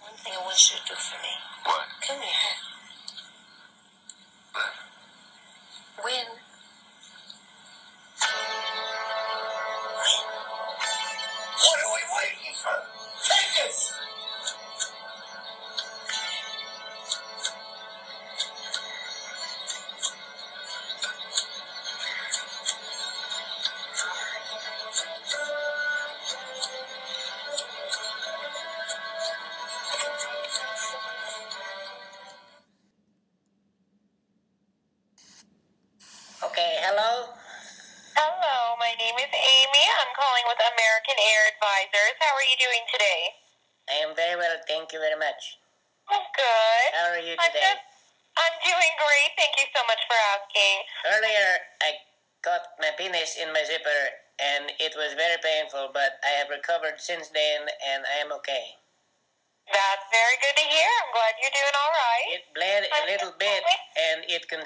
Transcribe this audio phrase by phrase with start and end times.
[0.00, 1.34] One thing I want you to do for me.
[1.64, 1.86] What?
[2.06, 2.56] Come here.
[6.04, 6.41] Win.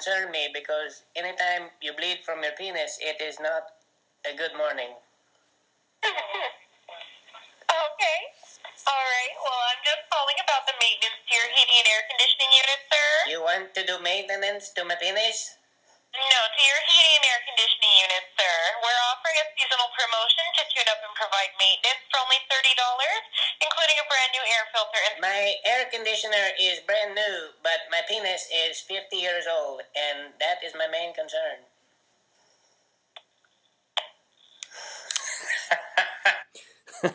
[0.07, 3.75] Concerned me because anytime you bleed from your penis, it is not
[4.23, 4.95] a good morning.
[7.67, 8.19] okay.
[8.87, 9.33] All right.
[9.35, 13.07] Well, I'm just calling about the maintenance to your heating and air conditioning unit, sir.
[13.27, 15.59] You want to do maintenance to my penis?
[16.17, 18.57] No, to your heating and air conditioning unit, sir.
[18.81, 22.73] We're offering a seasonal promotion to tune up and provide maintenance for only $30,
[23.61, 28.01] including a brand new air filter and My air conditioner is brand new, but my
[28.09, 31.69] penis is 50 years old, and that is my main concern.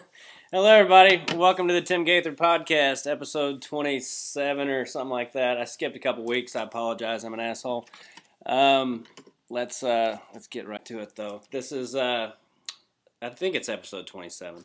[0.55, 1.19] Hello, everybody.
[1.35, 5.59] Welcome to the Tim Gaither podcast, episode 27 or something like that.
[5.59, 6.55] I skipped a couple weeks.
[6.55, 7.27] I apologize.
[7.27, 7.91] I'm an asshole.
[8.47, 9.05] Um,
[9.51, 11.43] let's uh, let's get right to it, though.
[11.51, 12.33] This is uh,
[13.21, 14.65] I think it's episode 27,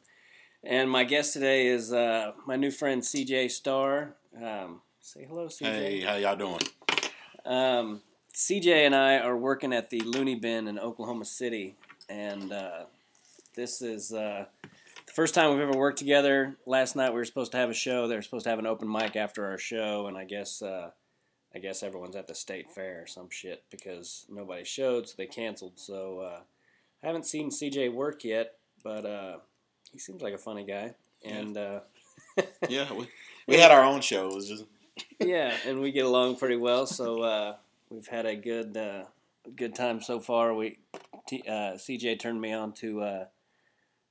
[0.63, 4.15] and my guest today is uh, my new friend CJ Starr.
[4.35, 5.65] Um, say hello, CJ.
[5.65, 6.61] Hey, how y'all doing?
[7.45, 8.01] Um,
[8.33, 11.75] CJ and I are working at the Looney Bin in Oklahoma City,
[12.09, 12.85] and uh,
[13.55, 14.45] this is uh,
[15.05, 16.57] the first time we've ever worked together.
[16.65, 18.07] Last night we were supposed to have a show.
[18.07, 20.91] They were supposed to have an open mic after our show, and I guess uh,
[21.57, 25.25] I guess everyone's at the state fair or some shit because nobody showed, so they
[25.25, 25.73] canceled.
[25.79, 26.39] So uh,
[27.03, 28.53] I haven't seen CJ work yet,
[28.83, 29.37] but uh,
[29.91, 30.93] he seems like a funny guy,
[31.25, 31.79] and uh,
[32.69, 33.07] Yeah, we,
[33.47, 34.29] we had our own show.
[34.29, 34.65] It was just
[35.19, 36.85] yeah, and we get along pretty well.
[36.85, 37.55] So uh,
[37.89, 39.05] we've had a good uh,
[39.55, 40.53] good time so far.
[40.53, 40.77] We
[41.27, 43.25] T, uh, CJ turned me on to uh,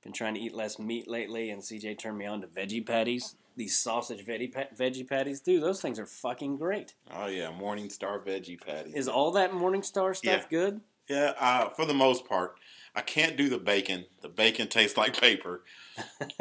[0.03, 3.35] been trying to eat less meat lately, and CJ turned me on to veggie patties.
[3.57, 6.93] These sausage veggie pa- veggie patties, dude, those things are fucking great.
[7.11, 8.91] oh yeah, Morning Star veggie patty.
[8.95, 10.49] Is all that Morningstar stuff Yeah.
[10.49, 10.81] good?
[11.09, 12.59] yeah, uh, for the most part,
[12.95, 14.05] I can't do the bacon.
[14.21, 15.63] The bacon tastes like paper,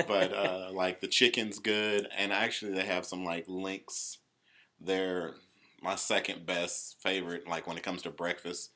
[0.07, 4.19] but uh, like the chicken's good, and actually they have some like links.
[4.81, 5.35] They're
[5.83, 8.73] my second best favorite, like when it comes to breakfast.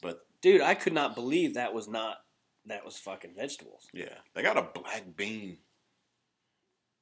[0.00, 2.18] But dude, I could not believe that was not
[2.66, 3.88] that was fucking vegetables.
[3.92, 5.58] yeah, they got a black bean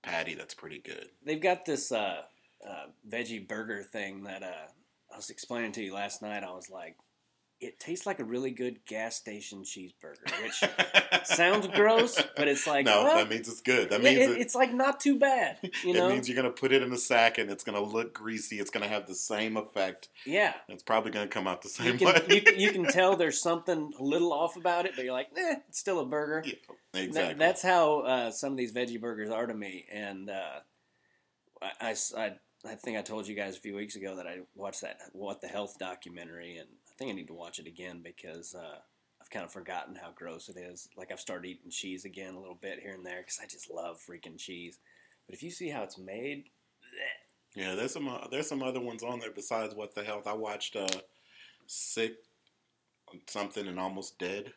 [0.03, 1.09] patty that's pretty good.
[1.25, 2.22] They've got this uh,
[2.69, 4.69] uh, veggie burger thing that uh,
[5.12, 6.44] I was explaining to you last night.
[6.44, 6.97] I was like,
[7.60, 12.87] it tastes like a really good gas station cheeseburger, which sounds gross, but it's like
[12.87, 13.91] no, well, that means it's good.
[13.91, 16.50] That means it- it- it's like not too bad, you know, it means you're gonna
[16.50, 18.59] put it in a sack and it's gonna look greasy.
[18.59, 20.09] It's gonna have the same effect.
[20.25, 22.22] yeah, It's probably gonna come out the you same can, way.
[22.28, 25.28] you, can- you can tell there's something a little off about it, but you're like,
[25.37, 26.42] eh, it's still a burger.
[26.47, 26.54] Yeah,
[26.92, 27.34] That- exactly.
[27.38, 29.84] that's how uh, some of these veggie burgers are to me.
[29.92, 30.60] And uh,
[31.62, 34.41] I, I I- I think I told you guys a few weeks ago that I
[34.54, 36.69] watched that What the Health documentary, and
[37.00, 38.77] think I need to watch it again because uh,
[39.21, 40.88] I've kind of forgotten how gross it is.
[40.97, 43.71] Like I've started eating cheese again a little bit here and there because I just
[43.71, 44.78] love freaking cheese.
[45.27, 46.44] But if you see how it's made,
[46.84, 47.56] bleh.
[47.62, 50.27] yeah, there's some uh, there's some other ones on there besides what the health.
[50.27, 50.87] I watched uh,
[51.66, 52.16] sick
[53.27, 54.53] something and almost dead.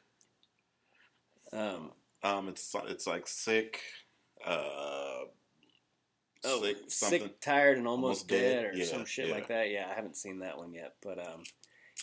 [1.53, 1.91] um,
[2.23, 3.79] Um, it's it's like sick.
[4.45, 5.25] Uh,
[6.43, 8.73] oh, sick sick, tired, and almost, Almost dead, Dead.
[8.73, 9.33] or Yeah, some shit yeah.
[9.33, 9.69] like that.
[9.71, 11.43] Yeah, I haven't seen that one yet, but um,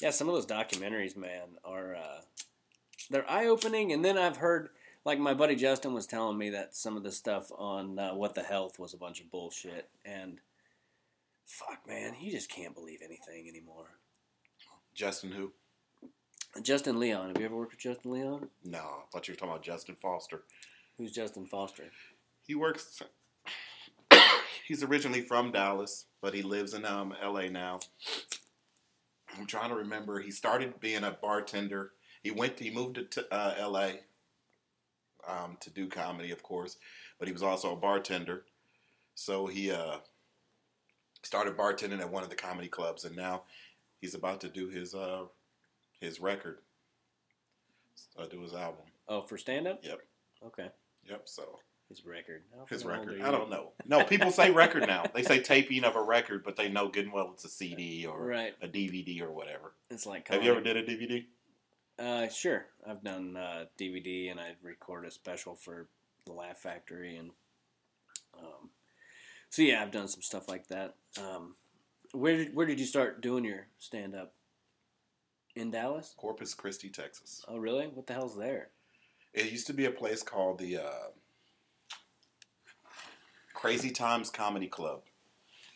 [0.00, 2.20] yeah, some of those documentaries, man, are uh,
[3.10, 3.92] they're eye opening.
[3.92, 4.70] And then I've heard,
[5.04, 8.34] like my buddy Justin was telling me that some of the stuff on uh, What
[8.34, 10.38] the Health was a bunch of bullshit, and
[11.44, 13.98] fuck, man, you just can't believe anything anymore.
[14.94, 15.52] Justin who?
[16.62, 18.48] Justin Leon, have you ever worked with Justin Leon?
[18.64, 20.42] No, I thought you were talking about Justin Foster.
[20.98, 21.84] Who's Justin Foster?
[22.46, 23.00] He works.
[24.66, 27.48] he's originally from Dallas, but he lives in um, L.A.
[27.48, 27.78] now.
[29.40, 30.20] I'm trying to remember.
[30.20, 31.92] He started being a bartender.
[32.22, 32.58] He went.
[32.58, 34.00] He moved to uh, L.A.
[35.26, 36.76] Um, to do comedy, of course,
[37.18, 38.44] but he was also a bartender.
[39.14, 39.98] So he uh,
[41.22, 43.44] started bartending at one of the comedy clubs, and now
[44.00, 45.24] he's about to do his uh,
[46.00, 46.58] his record,
[48.18, 48.84] uh, do his album.
[49.08, 49.80] Oh, for stand up?
[49.82, 50.00] Yep.
[50.48, 50.68] Okay.
[51.08, 51.22] Yep.
[51.24, 51.60] So
[51.90, 52.42] His record.
[52.68, 53.20] His record.
[53.20, 53.72] I don't know.
[53.84, 55.04] No, people say record now.
[55.12, 58.06] They say taping of a record, but they know good and well it's a CD
[58.06, 58.54] or Right.
[58.62, 59.72] a DVD or whatever.
[59.90, 61.26] It's like Have you ever did a DVD?
[61.98, 62.66] Uh, sure.
[62.88, 65.88] I've done uh, DVD and I recorded a special for
[66.26, 67.30] the Laugh Factory and
[68.38, 68.70] um,
[69.50, 70.94] so yeah, I've done some stuff like that.
[71.18, 71.56] Um,
[72.12, 74.32] where did where did you start doing your stand up?
[75.56, 76.14] In Dallas?
[76.16, 77.44] Corpus Christi, Texas.
[77.48, 77.86] Oh, really?
[77.88, 78.68] What the hell's there?
[79.34, 81.08] It used to be a place called the uh,
[83.60, 85.02] Crazy Times Comedy Club.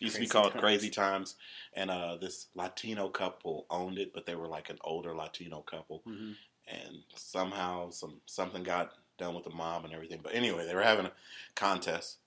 [0.00, 0.60] It used to be called Times.
[0.60, 1.36] Crazy Times,
[1.74, 6.02] and uh, this Latino couple owned it, but they were like an older Latino couple,
[6.08, 6.32] Mm-hmm.
[6.68, 10.20] and somehow some something got done with the mom and everything.
[10.22, 11.12] But anyway, they were having a
[11.54, 12.18] contest,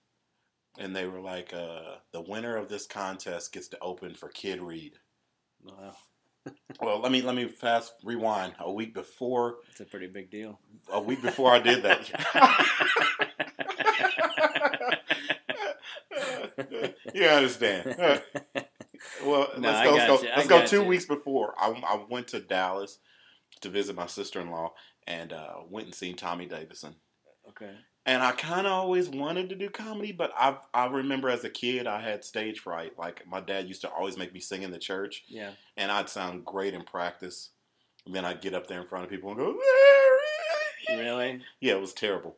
[0.77, 4.61] and they were like, uh, the winner of this contest gets to open for Kid
[4.61, 4.93] Reed.
[5.63, 5.95] Wow,
[6.81, 8.53] Well, let me let me fast rewind.
[8.59, 10.59] A week before, It's a pretty big deal.
[10.91, 13.26] a week before I did that.
[17.13, 17.95] you understand?
[19.23, 19.93] Well, No, let's go.
[19.95, 20.87] Let's go, let's go two you.
[20.87, 21.53] weeks before.
[21.57, 22.97] I, I went to Dallas
[23.61, 24.73] to visit my sister in law
[25.05, 26.95] and uh, went and seen Tommy Davidson.
[27.49, 27.75] okay.
[28.07, 31.49] And I kind of always wanted to do comedy, but I I remember as a
[31.49, 32.97] kid I had stage fright.
[32.97, 35.51] Like my dad used to always make me sing in the church, Yeah.
[35.75, 37.49] and I'd sound great in practice.
[38.05, 39.59] And then I'd get up there in front of people and go,
[40.89, 41.41] Really?
[41.59, 42.37] yeah, it was terrible.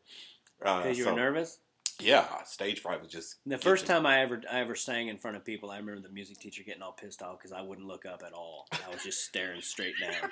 [0.65, 1.59] Uh, you so- were nervous?
[1.99, 5.37] Yeah, stage fright was just The first time I ever I ever sang in front
[5.37, 8.05] of people, I remember the music teacher getting all pissed off because I wouldn't look
[8.05, 8.67] up at all.
[8.71, 10.31] I was just staring straight down.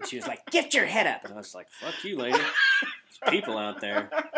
[0.00, 2.38] And she was like, "Get your head up," and I was like, "Fuck you, lady."
[2.38, 4.10] There's people out there.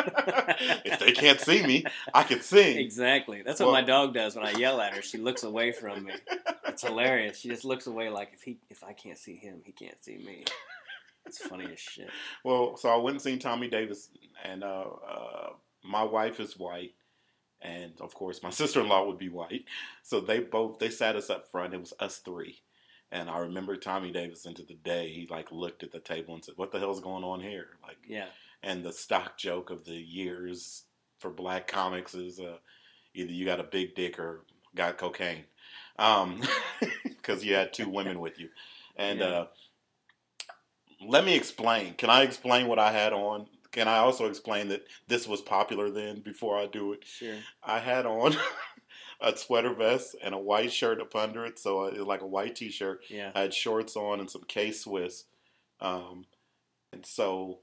[0.84, 1.84] if they can't see me,
[2.14, 2.78] I can sing.
[2.78, 3.42] Exactly.
[3.42, 5.02] That's what my dog does when I yell at her.
[5.02, 6.12] She looks away from me.
[6.66, 7.38] It's hilarious.
[7.38, 10.18] She just looks away like if he if I can't see him, he can't see
[10.18, 10.44] me.
[11.26, 12.08] It's funny as shit.
[12.44, 14.08] Well, so I went and seen Tommy Davis,
[14.42, 15.48] and uh, uh,
[15.82, 16.94] my wife is white,
[17.60, 19.64] and of course my sister in law would be white.
[20.02, 21.74] So they both they sat us up front.
[21.74, 22.60] It was us three,
[23.12, 25.10] and I remember Tommy Davis into the day.
[25.12, 27.98] He like looked at the table and said, "What the hell's going on here?" Like,
[28.06, 28.26] Yeah.
[28.62, 30.84] and the stock joke of the years
[31.18, 32.56] for black comics is uh,
[33.14, 34.44] either you got a big dick or
[34.74, 35.44] got cocaine,
[37.04, 38.48] because you had two women with you,
[38.96, 39.20] and.
[39.20, 39.26] Yeah.
[39.26, 39.46] uh
[41.02, 41.94] let me explain.
[41.94, 43.46] Can I explain what I had on?
[43.72, 47.04] Can I also explain that this was popular then before I do it?
[47.04, 47.36] Sure.
[47.62, 48.36] I had on
[49.20, 52.26] a sweater vest and a white shirt up under it, so it was like a
[52.26, 53.04] white t shirt.
[53.08, 53.30] Yeah.
[53.34, 55.24] I had shorts on and some K Swiss.
[55.80, 56.24] Um,
[56.92, 57.60] and so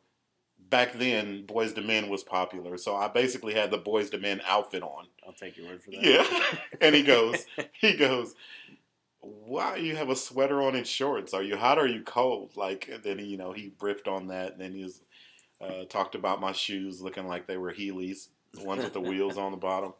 [0.69, 2.77] back then, Boyz II Men was popular.
[2.77, 5.07] So I basically had the Boyz II Men outfit on.
[5.25, 6.03] I'll take your word for that.
[6.03, 6.43] Yeah.
[6.81, 8.35] and he goes, he goes,
[9.19, 11.33] why you have a sweater on and shorts?
[11.33, 12.55] Are you hot or are you cold?
[12.55, 14.53] Like, and then, you know, he riffed on that.
[14.53, 15.01] And then he was,
[15.61, 19.37] uh, talked about my shoes looking like they were Heelys, the ones with the wheels
[19.37, 19.93] on the bottom.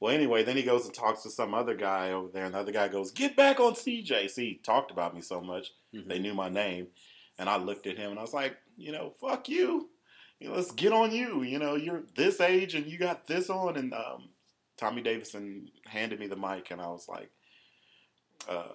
[0.00, 2.44] Well, anyway, then he goes and talks to some other guy over there.
[2.44, 4.30] And the other guy goes, get back on CJ.
[4.30, 5.72] See, he talked about me so much.
[5.94, 6.08] Mhm.
[6.08, 6.88] They knew my name.
[7.38, 9.90] And I looked at him and I was like, you know, fuck you.
[10.40, 11.42] You know, let's get on you.
[11.42, 13.76] You know, you're this age and you got this on.
[13.76, 14.30] And um,
[14.76, 17.30] Tommy Davidson handed me the mic and I was like,
[18.48, 18.72] uh,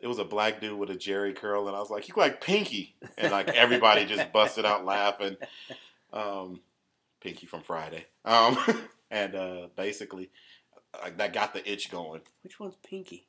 [0.00, 2.40] it was a black dude with a Jheri curl, and I was like, "You like
[2.40, 5.36] Pinky?" And like everybody just busted out laughing.
[6.12, 6.60] Um,
[7.20, 8.56] Pinky from Friday, um,
[9.10, 10.30] and uh, basically,
[11.02, 12.22] like that got the itch going.
[12.42, 13.26] Which one's Pinky?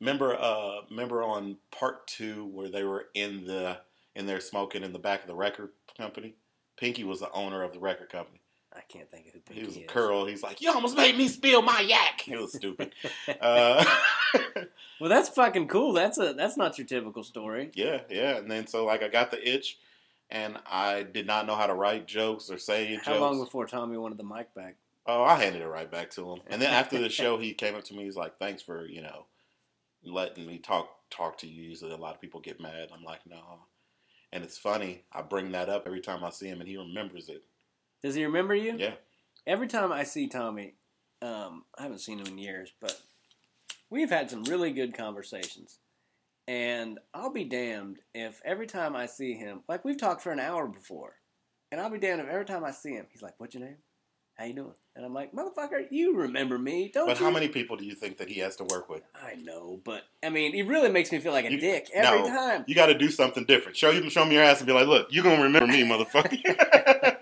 [0.00, 3.78] Remember, uh, remember on part two where they were in the
[4.14, 6.34] in there smoking in the back of the record company.
[6.76, 8.41] Pinky was the owner of the record company.
[8.74, 9.86] I can't think of who Pinky He was a is.
[9.90, 10.24] curl.
[10.26, 12.94] He's like, "You almost made me spill my yak." It was stupid.
[13.40, 13.84] uh,
[15.00, 15.92] Well, that's fucking cool.
[15.92, 17.70] That's a that's not your typical story.
[17.74, 18.36] Yeah, yeah.
[18.36, 19.78] And then so like I got the itch
[20.30, 23.20] and I did not know how to write jokes or say How jokes.
[23.20, 24.76] long before Tommy wanted the mic back?
[25.06, 26.38] oh, I handed it right back to him.
[26.46, 29.02] And then after the show he came up to me, he's like, Thanks for, you
[29.02, 29.26] know,
[30.04, 31.62] letting me talk talk to you.
[31.62, 32.88] Usually a lot of people get mad.
[32.96, 33.42] I'm like, no.
[34.32, 37.28] And it's funny, I bring that up every time I see him and he remembers
[37.28, 37.42] it.
[38.02, 38.74] Does he remember you?
[38.78, 38.94] Yeah.
[39.46, 40.74] Every time I see Tommy,
[41.20, 43.00] um, I haven't seen him in years, but
[43.90, 45.78] we've had some really good conversations.
[46.48, 50.40] And I'll be damned if every time I see him, like we've talked for an
[50.40, 51.14] hour before,
[51.70, 53.76] and I'll be damned if every time I see him, he's like, "What's your name?
[54.36, 57.48] How you doing?" And I'm like, "Motherfucker, you remember me, don't But you?" how many
[57.48, 59.02] people do you think that he has to work with?
[59.14, 62.22] I know, but I mean, he really makes me feel like a You- dick every
[62.22, 62.26] no.
[62.28, 62.64] time.
[62.66, 63.76] You gotta do something different.
[63.76, 67.18] Show him show him your ass and be like, Look, you're gonna remember me, motherfucker.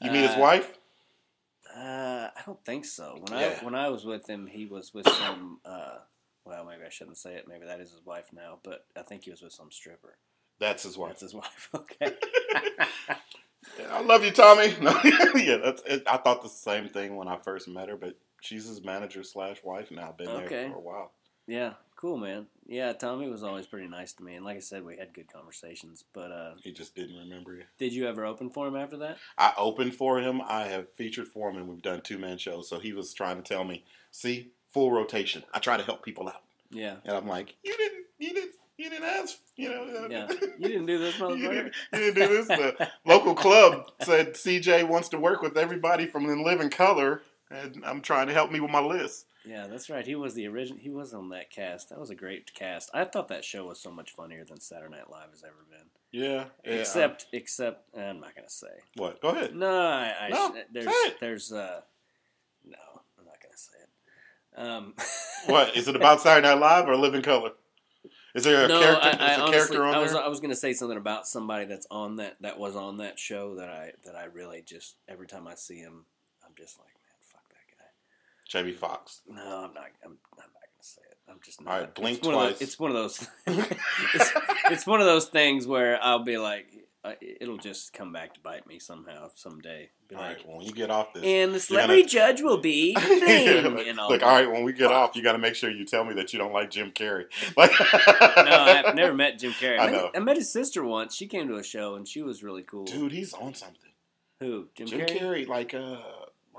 [0.00, 0.78] you mean his Uh, wife?
[1.76, 3.18] Uh, I don't think so.
[3.20, 3.58] When Yeah.
[3.60, 5.60] I when I was with him, he was with some.
[5.64, 5.98] Uh,
[6.44, 7.46] well, maybe I shouldn't say it.
[7.46, 10.16] Maybe that is his wife now, but I think he was with some stripper.
[10.58, 11.10] That's his wife.
[11.10, 11.68] That's his wife.
[11.74, 12.14] Okay.
[13.90, 14.74] I love you, Tommy.
[14.80, 14.98] No,
[15.34, 15.82] yeah, that's.
[15.86, 19.22] It, I thought the same thing when I first met her, but she's his manager
[19.22, 20.12] slash wife now.
[20.16, 20.48] Been Okay.
[20.48, 21.12] there for a while.
[21.46, 22.46] yeah, cool, man.
[22.66, 25.32] Yeah, Tommy was always pretty nice to me, and like I said, we had good
[25.32, 26.04] conversations.
[26.12, 27.64] But uh, He just didn't remember you.
[27.78, 29.18] did you ever open for him after that?
[29.36, 30.40] I opened for him.
[30.46, 32.68] I have featured for him, and we've done two man shows.
[32.68, 35.42] So he was trying to tell me, "See, full rotation.
[35.52, 36.96] I try to help people out." Yeah.
[37.04, 38.04] And I'm like, "You didn't.
[38.18, 38.52] You didn't.
[38.78, 39.36] You didn't ask.
[39.56, 40.06] You know.
[40.10, 40.26] Yeah.
[40.58, 41.38] You didn't do this, you, motherfucker.
[41.50, 42.46] didn't, you didn't do this.
[42.48, 47.82] The local club said CJ wants to work with everybody from In Living Color, and
[47.84, 49.26] I'm trying to help me with my list.
[49.44, 50.06] Yeah, that's right.
[50.06, 50.78] He was the original.
[50.80, 51.88] He was on that cast.
[51.88, 52.90] That was a great cast.
[52.92, 55.86] I thought that show was so much funnier than Saturday Night Live has ever been.
[56.12, 56.44] Yeah.
[56.64, 58.66] yeah, except, except, I'm not gonna say.
[58.96, 59.20] what?
[59.22, 59.54] Go ahead.
[59.54, 61.80] No, I, I No, there's, there's, uh,
[62.66, 62.78] no,
[63.18, 64.60] I'm not gonna say it.
[64.60, 64.94] Um,
[65.46, 67.52] What is it about Saturday Night Live or Living Color?
[68.34, 69.04] Is there a no, character?
[69.04, 70.22] I, is honestly, character on I was, there?
[70.22, 73.54] I was gonna say something about somebody that's on that, that was on that show
[73.56, 76.04] that I, that I really just every time I see him,
[76.44, 77.90] I'm just like, man, fuck that guy.
[78.50, 79.22] Jamie Foxx.
[79.28, 79.84] No, I'm not.
[80.04, 81.16] I'm, I'm not gonna say it.
[81.30, 81.72] I'm just not.
[81.72, 82.52] All right, blink it's one of twice.
[82.58, 83.28] those- it's one of those.
[84.14, 84.32] it's,
[84.70, 86.66] it's one of those things where I'll be like,
[87.04, 89.90] uh, it'll just come back to bite me somehow someday.
[90.08, 92.58] Be All like, right, when you get off this, and the celebrity gonna- judge will
[92.58, 95.54] be Yeah, like, and I'll look, all when we get off, you got to make
[95.54, 97.26] sure you tell me that you don't like Jim Carrey.
[97.56, 99.78] Like, No, I've never met Jim Carrey.
[99.78, 100.02] I I, know.
[100.06, 101.14] met, I met his sister once.
[101.14, 102.84] She came to a show and she was really cool.
[102.84, 103.76] Dude, he's on something.
[104.40, 104.66] Who?
[104.74, 105.18] Jim, Jim Carrey?
[105.20, 105.98] Carrey, like, uh,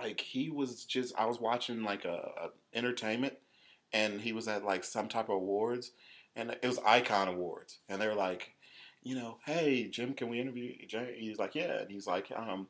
[0.02, 1.14] like he was just.
[1.18, 3.34] I was watching like a, a entertainment,
[3.94, 5.92] and he was at like some type of awards,
[6.36, 8.54] and it was Icon Awards, and they were like,
[9.04, 10.74] you know, hey Jim, can we interview?
[10.80, 11.08] you?" Jim?
[11.16, 12.68] He's like, yeah, and he's like, um,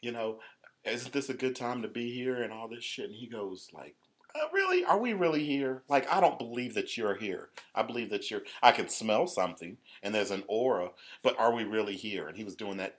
[0.00, 0.40] you know,
[0.84, 3.06] isn't this a good time to be here and all this shit?
[3.06, 3.94] And he goes like.
[4.34, 4.84] Uh, really?
[4.84, 5.82] Are we really here?
[5.88, 7.48] Like, I don't believe that you're here.
[7.74, 8.42] I believe that you're.
[8.62, 10.90] I can smell something, and there's an aura,
[11.22, 12.28] but are we really here?
[12.28, 12.96] And he was doing that,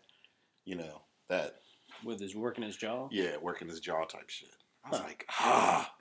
[0.65, 1.59] you know, that
[2.03, 3.07] With his working his jaw?
[3.11, 4.49] yeah, working his jaw type shit.
[4.85, 5.05] I was Huh.
[5.05, 5.93] like, ah,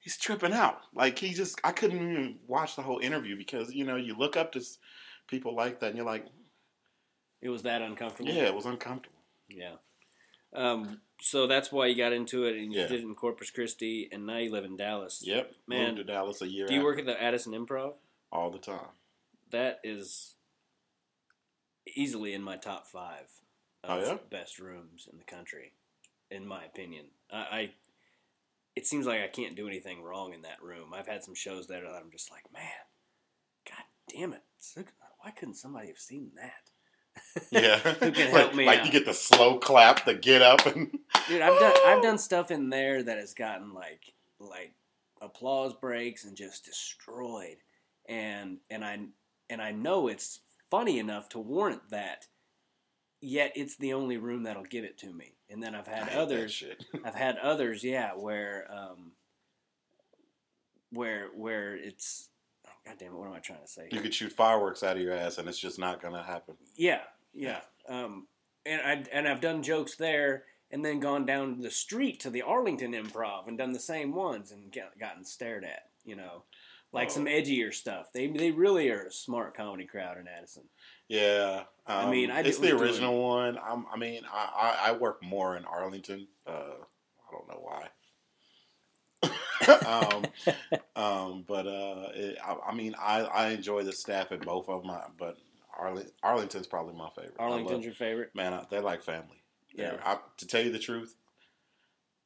[0.00, 0.80] he's tripping out.
[0.94, 4.36] Like he just, I couldn't even watch the whole interview because you know you look
[4.36, 4.62] up to
[5.28, 6.26] people like that and you're like,
[7.40, 8.30] It was that uncomfortable?
[8.30, 9.18] yeah, it was uncomfortable.
[9.48, 9.76] Yeah.
[10.54, 12.86] Um, so that's why you got into it and you Yeah.
[12.86, 15.22] did it in Corpus Christi and now you live in Dallas.
[15.24, 16.66] Yep, Man, moved to Dallas a year.
[16.66, 17.94] Do you work at the Addison Improv?
[18.30, 18.88] all the time?
[19.50, 20.34] That is
[21.86, 23.28] easily in my top five
[23.84, 24.16] Oh, yeah?
[24.30, 25.72] best rooms in the country,
[26.30, 27.06] in my opinion.
[27.30, 27.70] I, I
[28.76, 30.92] it seems like I can't do anything wrong in that room.
[30.94, 32.62] I've had some shows there that I'm just like, man,
[33.68, 34.42] god damn it,
[35.18, 36.70] why couldn't somebody have seen that?
[37.50, 38.86] Yeah, Who can like, help me like out?
[38.86, 40.90] you get the slow clap, the get up, and
[41.28, 44.74] Dude, I've done I've done stuff in there that has gotten like like
[45.20, 47.56] applause breaks and just destroyed,
[48.08, 48.98] and and I
[49.50, 52.26] and I know it's funny enough to warrant that.
[53.24, 55.36] Yet it's the only room that'll give it to me.
[55.48, 56.62] And then I've had others.
[57.04, 59.12] I've had others, yeah, where um,
[60.90, 62.28] where where it's.
[62.84, 63.18] God damn it!
[63.18, 63.88] What am I trying to say?
[63.92, 66.56] You could shoot fireworks out of your ass, and it's just not gonna happen.
[66.76, 67.02] Yeah,
[67.32, 67.60] yeah.
[67.88, 68.26] Um,
[68.66, 72.42] and I and I've done jokes there, and then gone down the street to the
[72.42, 75.90] Arlington Improv and done the same ones and get, gotten stared at.
[76.04, 76.42] You know,
[76.92, 77.30] like some Oh.
[77.30, 78.08] edgier stuff.
[78.12, 80.64] They they really are a smart comedy crowd in Addison.
[81.06, 83.58] Yeah, um, I mean, I it's the doing- original one.
[83.58, 86.28] I'm, I mean, I, I, I work more in Arlington.
[86.46, 87.88] Uh, I don't know why.
[89.86, 90.24] um,
[90.96, 94.84] um, but uh, it, I, I mean, I, I enjoy the staff at both of.
[94.86, 95.36] I- But
[95.80, 97.34] Arling, Arlington's probably my favorite.
[97.38, 98.30] Arlington's love- your favorite?
[98.34, 99.42] man, I, they're like family.
[99.74, 99.96] Yeah.
[100.04, 101.14] I, to tell you the truth,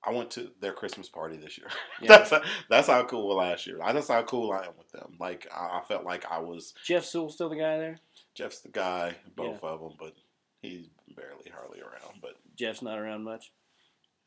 [0.07, 1.69] I went to their Christmas party this year.
[2.01, 2.09] Yeah.
[2.19, 3.79] that's how, that's how cool last year.
[3.79, 5.17] That's how cool I am with them.
[5.19, 7.99] Like I, I felt like I was Jeff Sewell still the guy there?
[8.35, 10.13] Jeff's the guy, both of them, but
[10.61, 12.21] he's barely hardly around.
[12.21, 13.51] But Jeff's not around much.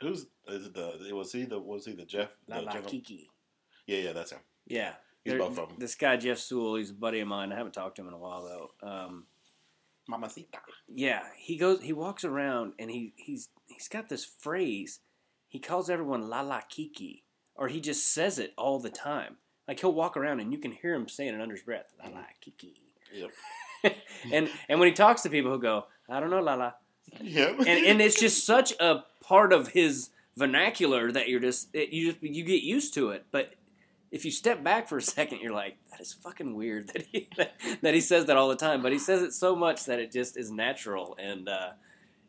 [0.01, 1.13] who's is it the?
[1.15, 1.59] Was he the?
[1.59, 2.35] Was he the Jeff?
[2.47, 2.71] The La?
[2.81, 3.29] Kiki.
[3.85, 4.39] Yeah, yeah, that's him.
[4.67, 4.93] Yeah.
[5.23, 5.77] He's both of them.
[5.77, 7.51] This guy Jeff Sewell, he's a buddy of mine.
[7.51, 8.43] I haven't talked to him in a while
[8.81, 8.87] though.
[8.87, 9.25] Um,
[10.07, 10.59] Mamacita.
[10.87, 11.81] Yeah, he goes.
[11.83, 14.99] He walks around and he he's he's got this phrase.
[15.49, 17.25] He calls everyone "la la kiki,"
[17.55, 19.35] or he just says it all the time.
[19.67, 22.09] Like he'll walk around and you can hear him saying it under his breath, "la
[22.11, 22.75] la kiki."
[23.13, 23.31] Yep.
[24.31, 26.71] and and when he talks to people, he'll go, "I don't know, la la,"
[27.19, 27.59] Yep.
[27.59, 32.11] and and it's just such a part of his vernacular that you're just it, you
[32.11, 33.25] just you get used to it.
[33.31, 33.55] But
[34.11, 37.27] if you step back for a second, you're like, that is fucking weird that he
[37.81, 38.81] that, he says that all the time.
[38.81, 41.71] But he says it so much that it just is natural, and uh,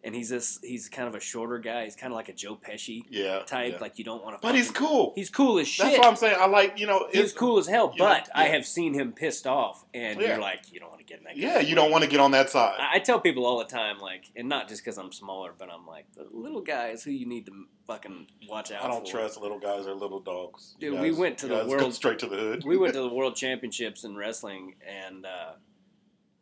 [0.03, 1.85] and he's this he's kind of a shorter guy.
[1.85, 3.75] He's kind of like a Joe Pesci Yeah, type.
[3.75, 3.79] yeah.
[3.81, 4.47] Like you don't want to.
[4.47, 5.13] but he's cool.
[5.15, 5.85] He's cool as shit.
[5.87, 6.37] That's what I'm saying.
[6.41, 7.07] I like you know.
[7.13, 10.29] He's cool as hell, you know, but I have seen him pissed off, and Yeah.
[10.29, 11.37] you're like, you don't want to get in that.
[11.37, 11.75] Yeah, you way.
[11.75, 12.77] don't want to get on that side.
[12.79, 15.69] I I tell people all the time, like, and not just because I'm smaller, but
[15.71, 17.53] I'm like, the little guy is who you need to
[17.87, 19.13] fucking watch out I don't for.
[19.19, 20.77] trust little guys or little dogs.
[20.81, 22.63] Dude, You we went to the world- straight to the hood.
[22.65, 25.53] we went to the world championships in wrestling, and uh,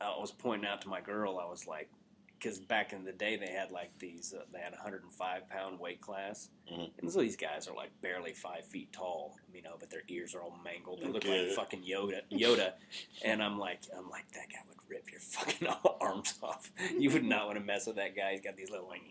[0.01, 1.89] I was pointing out to my girl, I was like,
[2.39, 5.81] because back in the day they had like these, uh, they had a 105 pound
[5.81, 6.91] weight class, Mhm.
[6.99, 10.35] and so these guys are like barely five feet tall, you know, but their ears
[10.35, 11.01] are all mangled.
[11.01, 11.33] They look Yeah.
[11.43, 12.73] like fucking Yoda, Yoda,
[13.25, 15.69] and I'm like, I'm like that guy would rip your fucking
[16.01, 16.71] arms off.
[16.97, 18.33] You would not want to mess with that guy.
[18.33, 19.03] He's got these little like,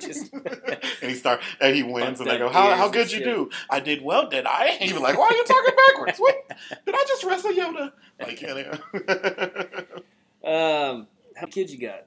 [0.00, 0.32] just.
[0.32, 3.24] and he start and he wins, and they go, "How how good you shit.
[3.24, 3.50] do?
[3.70, 6.18] I did well, did I?" And you're like, "Why are you talking backwards?
[6.18, 6.48] What
[6.86, 8.78] did I just wrestle Yoda?" Like, yeah,
[10.44, 12.06] um, how many kids you got?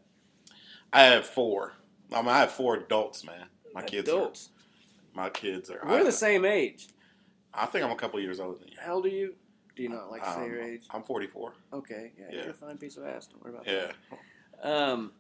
[0.93, 1.73] I have four.
[2.13, 3.45] I mean, I have four adults, man.
[3.73, 4.49] My kids are Adults.
[5.13, 5.79] my kids are.
[5.85, 6.87] We're I, the same age.
[7.53, 8.77] I think I'm a couple years older than you.
[8.79, 9.35] How old are you?
[9.75, 10.83] Do you not like to say Um, your age?
[10.91, 11.53] I'm 44.
[11.73, 12.41] Okay, yeah, yeah.
[12.43, 13.27] you're a fine piece of ass.
[13.27, 13.91] Don't worry about Yeah.
[14.61, 14.71] that.
[14.71, 15.11] Um,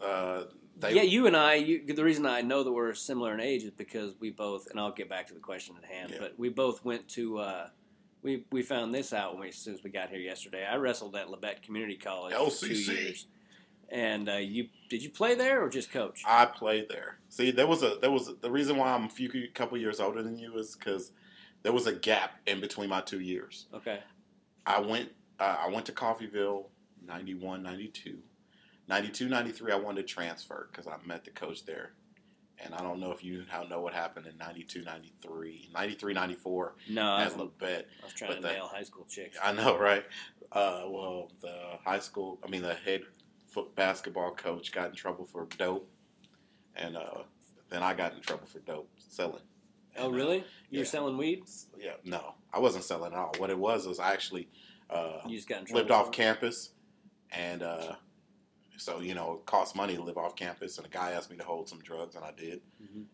[0.00, 0.44] Uh,
[0.78, 1.54] they, yeah, you and I.
[1.54, 4.80] You, the reason I know that we're similar in age is because we both, and
[4.80, 6.10] I'll get back to the question at hand.
[6.12, 6.18] Yeah.
[6.20, 7.38] But we both went to.
[7.38, 7.68] Uh,
[8.22, 10.64] we we found this out when we, as soon as we got here yesterday.
[10.64, 12.86] I wrestled at Labette Community College for two LCC.
[12.88, 13.26] years.
[13.88, 16.22] And uh, you did you play there or just coach?
[16.26, 17.18] I played there.
[17.28, 20.00] See, there was a there was a, the reason why I'm a few couple years
[20.00, 21.12] older than you is because
[21.62, 23.66] there was a gap in between my two years.
[23.74, 24.00] Okay.
[24.64, 26.66] I went uh, I went to Coffeyville
[27.06, 28.18] 91, 92.
[28.88, 31.92] 92, 93, I wanted to transfer because I met the coach there.
[32.64, 37.02] And I don't know if you know what happened in 92, 93, 93, 94 No,
[37.16, 37.84] was, Labette.
[38.00, 39.36] I was trying but to that- nail high school chicks.
[39.42, 40.04] I know, right?
[40.52, 41.54] Uh, well, the
[41.84, 43.02] high school, I mean, the head
[43.50, 45.88] foot basketball coach got in trouble for dope.
[46.76, 47.22] And uh,
[47.68, 49.42] then I got in trouble for dope selling.
[49.98, 50.36] oh, And, uh, really?
[50.70, 50.90] You were yeah.
[50.90, 51.44] selling weed?
[51.78, 53.32] yeah, no, I wasn't selling at all.
[53.38, 54.48] What it was was I actually
[54.88, 55.80] uh, You just got in trouble.
[55.80, 56.70] lived off campus,
[57.30, 57.94] and uh,
[58.82, 60.76] so you know it cost money to live off campus.
[60.78, 62.60] And a guy asked me to hold some drugs, and I did.
[62.82, 63.04] Mhm.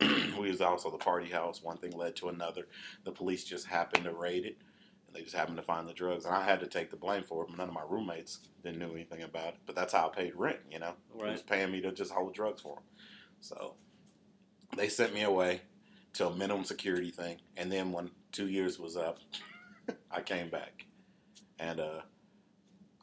[0.00, 1.62] And we was also the party house.
[1.62, 2.66] One thing led to another.
[3.04, 4.58] The police just happened to raid it,
[5.06, 7.22] and they just happened to find the drugs, and I had to take the blame
[7.22, 7.48] for it.
[7.48, 9.56] But none of my roommates didn't know anything about it.
[9.64, 10.58] But that's how I paid rent.
[10.70, 12.84] You know, He was paying me to just hold drugs for him.
[13.40, 13.74] So
[14.76, 15.62] they sent me away
[16.14, 19.18] to a minimum security thing, and then when two years was up,
[20.10, 20.86] I came back,
[21.58, 22.00] and uh,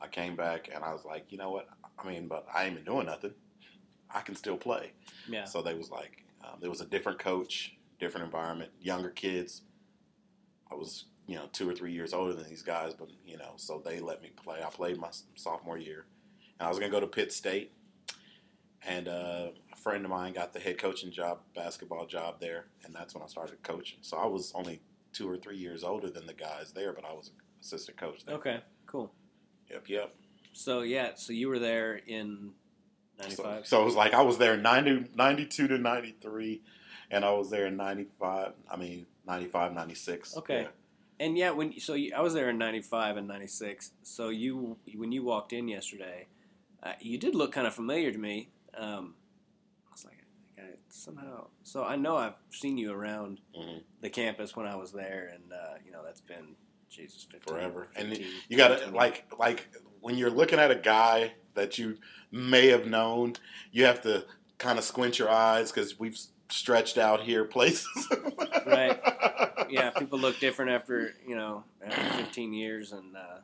[0.04, 1.70] I came back, and I was like, you know what?
[1.98, 3.34] I mean, but I ain't been doing nothing.
[4.13, 4.92] I can still play.
[5.28, 5.46] Yeah.
[5.46, 9.62] So they was like, um, there was a different coach, different environment, younger kids.
[10.70, 13.54] I was, you know, two or three years older than these guys, but you know,
[13.56, 14.62] so they let me play.
[14.62, 16.06] I played my sophomore year,
[16.60, 17.72] and I was gonna go to Pitt State,
[18.86, 22.94] and uh, a friend of mine got the head coaching job, basketball job there, and
[22.94, 24.00] that's when I started coaching.
[24.02, 24.82] So I was only
[25.13, 28.36] two or three years older than the guys there, but I was assistant coach there.
[28.36, 28.60] Okay.
[28.86, 29.12] Cool.
[29.69, 30.15] Yep, yep.
[30.54, 32.52] So yeah, so you were there in
[33.19, 33.65] '95.
[33.67, 36.62] so it was like I was there 90, 92 to 93,
[37.12, 40.38] and I was there in 95, I mean, 95, 96.
[40.38, 40.62] Okay.
[40.63, 40.67] Yeah.
[41.19, 43.91] And yeah, when so you, I was there in '95 and '96.
[44.02, 46.28] So you when you walked in yesterday,
[46.82, 48.49] uh, you did look kind of familiar to me.
[48.76, 49.13] Um,
[49.88, 50.26] I was like,
[50.58, 51.47] I somehow.
[51.63, 53.84] So I know I've seen you around Mhm.
[54.02, 56.56] the campus when I was there, and uh, you know that's been
[56.96, 57.88] Jesus 15, Forever.
[57.96, 59.68] And 15, You got to, like, like
[60.02, 61.98] when you're looking at a guy that you
[62.32, 63.36] may have known,
[63.72, 64.26] you have to
[64.58, 66.18] kind of squint your eyes because we've
[66.50, 68.08] stretched out here places.
[68.66, 69.00] Right.
[69.70, 73.40] yeah, people look different after you know after 15 years, and uh,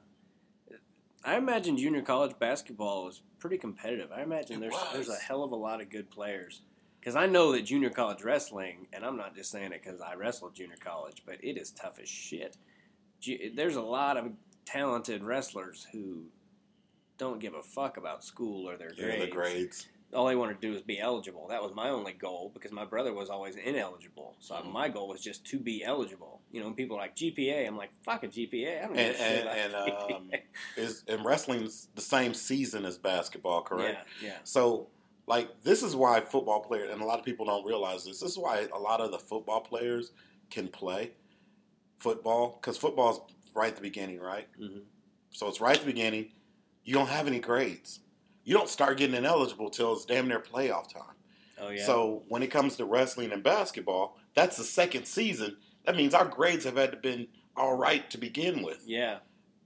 [1.24, 4.12] I imagine junior college basketball is pretty competitive.
[4.12, 4.94] I imagine It there's was.
[4.94, 6.62] there's a hell of a lot of good players.
[7.00, 10.16] Because I know that junior college wrestling, and I'm not just saying it because I
[10.16, 12.58] wrestled junior college, but it is tough as shit.
[13.55, 14.32] There's a lot of
[14.65, 16.25] talented wrestlers who
[17.17, 19.88] don't give a fuck about school or their Yeah, grades the grades.
[20.13, 21.47] all they wanted to do was be eligible.
[21.49, 24.36] That was my only goal because my brother was always ineligible.
[24.39, 24.71] So Mhm.
[24.71, 26.41] my goal was just to be eligible.
[26.51, 28.84] You know, when people are like GPA, I'm like, fuck a GPA.
[28.84, 30.32] I don't And, and, and um,
[30.77, 34.08] is and wrestling's the same season as basketball, correct?
[34.21, 34.38] Yeah, yeah.
[34.43, 34.88] So,
[35.27, 38.19] like, this is why football players, and a lot of people don't realize this.
[38.19, 40.12] This is why a lot of the football players
[40.49, 41.12] can play
[42.00, 43.22] football because football's
[43.54, 44.48] right at the beginning, right?
[44.60, 44.84] Mhm.
[45.32, 46.32] So it's right at the beginning.
[46.84, 48.00] You don't have any grades.
[48.44, 51.16] You don't start getting ineligible till it's damn near playoff time.
[51.60, 51.86] Oh yeah.
[51.86, 55.58] So when it comes to wrestling and basketball, that's the second season.
[55.86, 59.18] That means our grades have had to been all right to begin with, yeah,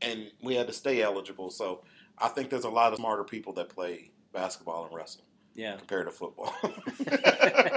[0.01, 1.51] and we had to stay eligible.
[1.51, 1.83] So
[2.17, 5.75] I think there's a lot of smarter people that play basketball and wrestle Yeah.
[5.77, 6.53] compared to football.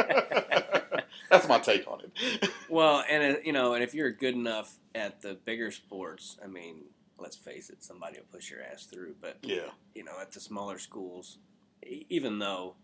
[1.37, 2.51] That's my take on it.
[2.69, 6.47] Well, and uh, you know, and if you're good enough at the bigger sports, I
[6.47, 6.85] mean,
[7.19, 9.17] let's face it, somebody will push your ass through.
[9.21, 9.71] But Yeah.
[9.95, 11.39] you know, at the smaller schools,
[11.83, 12.75] even though,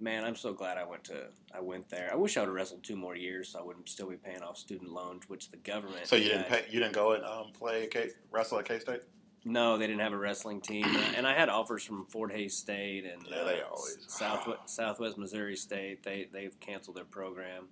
[0.00, 2.10] man, I'm so glad I went to I went there.
[2.12, 4.42] I wish I would have wrestled two more years, so I wouldn't still be paying
[4.42, 6.06] off student loans, which the government.
[6.06, 9.02] So you didn't pay, you didn't go and um, play K, wrestle at K State?
[9.44, 10.84] No, they didn't have a wrestling team,
[11.16, 15.18] and I had offers from Fort Hays State and Yeah, they uh, always- Southwest Southwest
[15.18, 16.02] Missouri State.
[16.02, 17.68] They they've canceled their program.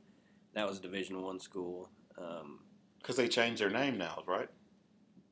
[0.54, 1.88] That was a Division One school.
[2.18, 2.61] Um,
[2.98, 4.48] Because they changed their name now, right?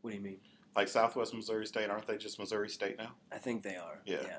[0.01, 0.38] what do you mean?
[0.77, 3.11] Like Southwest Missouri State, aren't they just Missouri State now?
[3.33, 4.01] I think they are.
[4.07, 4.18] Yeah.
[4.22, 4.38] yeah.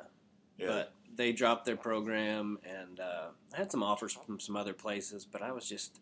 [0.57, 0.67] Yeah.
[0.67, 5.25] But they dropped their program, and uh, I had some offers from some other places,
[5.25, 5.99] but I was just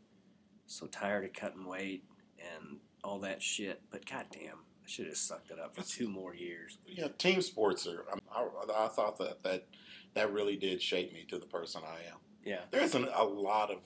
[0.68, 2.04] so tired of cutting weight
[2.40, 3.82] and all that shit.
[3.90, 6.78] But goddamn, I should have sucked it up for two more years.
[6.88, 8.06] yeah, team sports are.
[8.34, 9.66] I, I thought that that
[10.14, 12.18] that really did shape me to the person I am.
[12.46, 12.62] Yeah.
[12.72, 13.80] There isn't a lot of.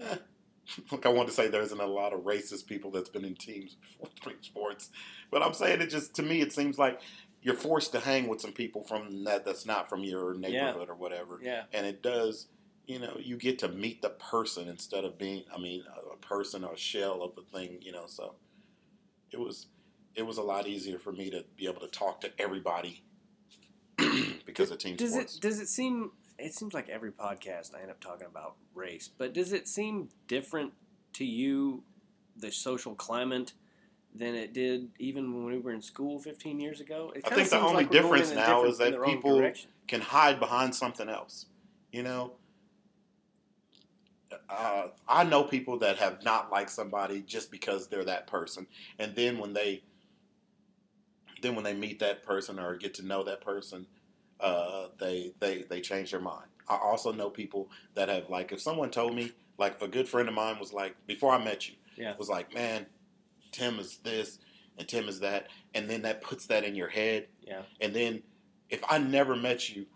[0.00, 0.16] Eh,
[0.92, 3.34] like I want to say, there isn't a lot of racist people that's been in
[3.34, 4.90] teams before team sports,
[5.32, 7.00] but I'm saying it just to me it seems like
[7.42, 10.94] you're forced to hang with some people from that that's not from your neighborhood or
[10.94, 11.64] whatever, Yeah.
[11.72, 12.46] and it does.
[12.86, 16.64] You know, you get to meet the person instead of being, I mean, a person
[16.64, 17.78] or a shell of the thing.
[17.80, 18.34] You know, so
[19.32, 19.66] it was
[20.14, 23.02] it was a lot easier for me to be able to talk to everybody
[24.46, 25.36] because of team Does sports.
[25.36, 26.12] it does it seem?
[26.38, 30.08] It seems like every podcast I end up talking about race, but does it seem
[30.26, 30.72] different
[31.14, 31.84] to you,
[32.36, 33.52] the social climate,
[34.14, 37.12] than it did even when we were in school 15 years ago?
[37.14, 39.38] It I think the only like difference now different- is that in the wrong people-
[39.38, 39.70] direction.
[39.86, 41.44] Can hide behind something else.
[41.92, 42.32] You know,
[44.48, 48.66] uh, I know people that have not liked somebody just because they're that person,
[48.98, 49.82] and then when they
[51.44, 53.86] then when they meet that person or get to know that person,
[54.40, 56.46] uh, they they they change their mind.
[56.68, 60.08] I also know people that have like if someone told me like if a good
[60.08, 62.14] friend of mine was like before I met you, Yeah.
[62.16, 62.86] was like man,
[63.52, 64.38] Tim is this
[64.78, 67.62] and Tim is that, and then that puts that in your head, Yeah.
[67.80, 68.22] and then
[68.70, 69.86] if I never met you,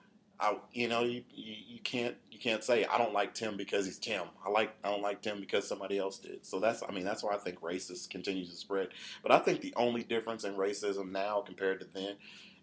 [0.40, 3.86] I you know you, you you can't you can't say I don't like Tim because
[3.86, 4.22] he's Tim.
[4.44, 6.46] I like I don't like Tim because somebody else did.
[6.46, 8.88] So that's I mean that's why I think racism continues to spread.
[9.22, 12.16] But I think the only difference in racism now compared to then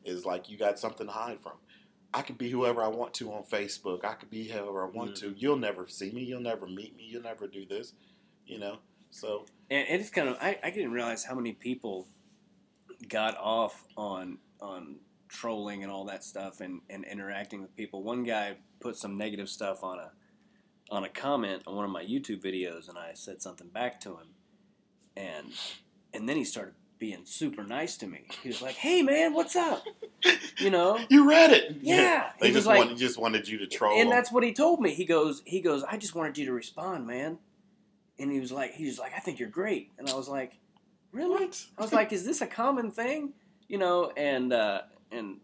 [0.05, 1.53] is like you got something to hide from.
[2.13, 4.05] I could be whoever I want to on Facebook.
[4.05, 5.19] I could be whoever I want mm.
[5.19, 5.35] to.
[5.37, 6.23] You'll never see me.
[6.23, 7.03] You'll never meet me.
[7.09, 7.93] You'll never do this.
[8.45, 8.77] You know.
[9.11, 12.07] So And it's kind of I, I didn't realize how many people
[13.09, 14.97] got off on on
[15.35, 18.01] trolling and all that stuff and, and interacting with people.
[18.03, 20.11] One guy put some negative stuff on a
[20.91, 24.09] on a comment on one of my YouTube videos and I said something back to
[24.11, 24.27] him
[25.17, 25.47] and
[26.13, 28.25] and then he started being super nice to me.
[28.41, 29.83] He was like, "Hey man, what's up?"
[30.57, 30.97] You know?
[31.09, 31.77] you read it.
[31.81, 32.31] Yeah.
[32.39, 33.93] They He just like- wanted just wanted you to troll.
[33.99, 34.15] And them.
[34.15, 34.91] that's what he told me.
[34.93, 37.37] He goes, he goes, I just wanted you to respond, man.
[38.17, 39.91] And he was like, he was like, I think you're great.
[39.99, 40.53] And I was like,
[41.11, 41.45] really?
[41.45, 41.65] What?
[41.77, 43.33] I was like, is this a common thing?
[43.67, 45.37] You know, and uh, and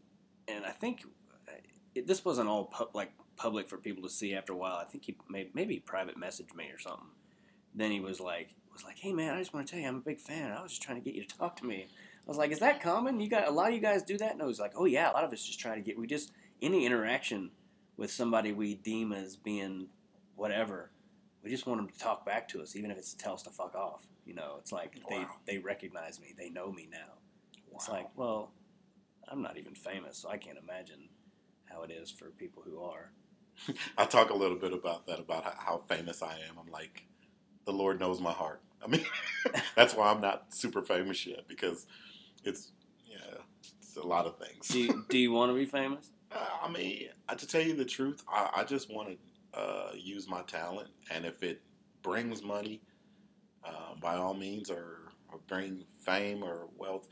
[0.48, 1.04] and I think
[1.48, 1.52] uh,
[1.96, 4.34] it, this wasn't all pu- like public for people to see.
[4.36, 7.08] After a while, I think he may, maybe private messaged me or something.
[7.74, 9.96] Then he was like, was like, hey man, I just want to tell you, I'm
[9.98, 10.52] a big fan.
[10.52, 11.88] I was just trying to get you to talk to me.
[11.88, 13.20] I was like, is that common?
[13.20, 14.38] You got a lot of you guys do that?
[14.38, 15.98] No, he's like, oh yeah, a lot of us just trying to get.
[15.98, 17.52] We just any interaction
[17.98, 19.88] with somebody we deem as being
[20.36, 20.92] whatever,
[21.44, 23.44] we just want them to talk back to us, even if it's to tell us
[23.44, 24.06] to fuck off.
[24.26, 25.36] You know, it's like they Wow.
[25.46, 27.14] they recognize me, they know me now.
[27.74, 28.52] It's like, well,
[29.30, 31.10] I'm not even famous, so I can't imagine
[31.66, 33.12] how it is for people who are.
[33.98, 36.58] I talk a little bit about that, about how, famous I am.
[36.60, 37.06] I'm like,
[37.66, 38.62] the Lord knows my heart.
[38.84, 39.06] I mean,
[39.76, 41.86] that's why I'm not super famous yet because
[42.44, 42.72] it's
[43.08, 43.42] yeah,
[43.80, 44.68] it's a lot of things.
[44.68, 46.10] Do you, do you want to be famous?
[46.32, 49.92] Uh, I mean, uh, to tell you the truth, I, I just want to uh,
[49.96, 51.62] use my talent, and if it
[52.02, 52.82] brings money,
[53.64, 57.08] uh, by all means, or, or bring fame or wealth,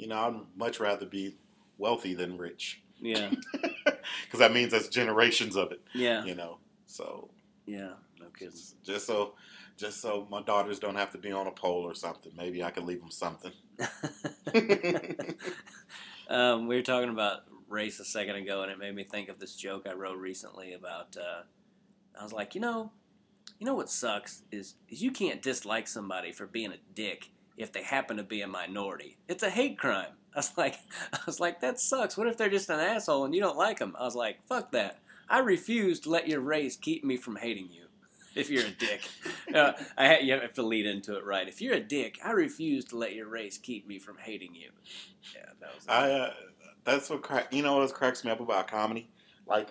[0.00, 1.36] you know, I'd much rather be
[1.78, 3.30] wealthy than rich Yeah,
[3.84, 5.80] because that means that's generations of it.
[5.94, 7.30] yeah, You know, so
[7.66, 7.92] yeah.
[8.18, 8.50] No kidding.
[8.52, 9.34] just, just so
[9.76, 12.32] just so my daughters don't have to be on a pole or something.
[12.36, 13.52] Maybe I could leave them something.
[16.28, 19.38] um, we were talking about race a second ago, and it made me think of
[19.38, 21.16] this joke I wrote recently about.
[21.16, 21.42] Uh,
[22.18, 22.92] I was like, you know,
[23.58, 27.72] you know what sucks is is you can't dislike somebody for being a dick if
[27.72, 29.16] they happen to be a minority.
[29.28, 30.12] It's a hate crime.
[30.34, 30.76] I was like,
[31.12, 32.16] I was like, that sucks.
[32.16, 33.96] What if they're just an asshole and you don't like them?
[33.98, 35.00] I was like, fuck that.
[35.28, 37.84] I refuse to let your race keep me from hating you.
[38.36, 39.00] If you're a dick,
[39.56, 41.48] uh, I you have to lead into it right.
[41.48, 44.70] If you're a dick, I refuse to let your race keep me from hating you.
[45.34, 45.88] Yeah, that was.
[45.88, 46.32] I uh,
[46.84, 47.52] that's what crack.
[47.52, 49.10] You know what cracks me up about comedy?
[49.48, 49.70] Like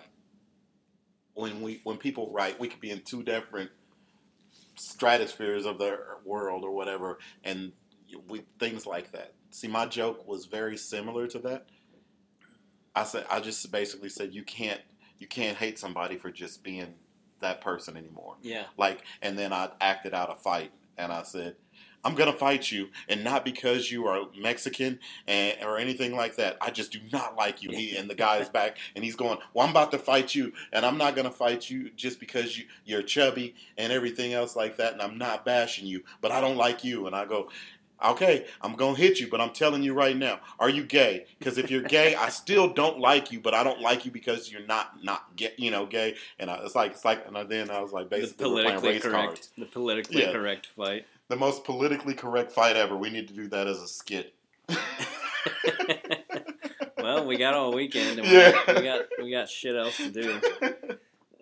[1.32, 3.70] when we when people write, we could be in two different
[4.80, 7.72] stratospheres of the world or whatever, and
[8.28, 9.34] we things like that.
[9.50, 11.66] See, my joke was very similar to that.
[12.94, 14.80] I said I just basically said you can't
[15.18, 16.94] you can't hate somebody for just being
[17.40, 18.36] that person anymore.
[18.42, 18.64] Yeah.
[18.76, 21.56] Like, and then I acted out a fight, and I said,
[22.04, 26.56] "I'm gonna fight you, and not because you are Mexican and or anything like that.
[26.60, 29.38] I just do not like you." He, and the guy is back, and he's going,
[29.54, 32.64] "Well, I'm about to fight you, and I'm not gonna fight you just because you
[32.84, 36.56] you're chubby and everything else like that, and I'm not bashing you, but I don't
[36.56, 37.50] like you." And I go.
[38.02, 41.26] Okay, I'm gonna hit you, but I'm telling you right now, are you gay?
[41.38, 44.50] Because if you're gay, I still don't like you, but I don't like you because
[44.50, 46.16] you're not not gay, you know, gay.
[46.38, 49.26] And I, it's like it's like, and then I was like, basically, playing politically correct,
[49.26, 50.32] cards the politically Yeah.
[50.32, 51.04] correct fight.
[51.30, 52.96] The most politically correct fight ever.
[52.96, 54.34] We need to do that as a skit.
[56.98, 58.52] well, we got all weekend, and we, Yeah.
[58.52, 60.40] got, we got we got shit else to do.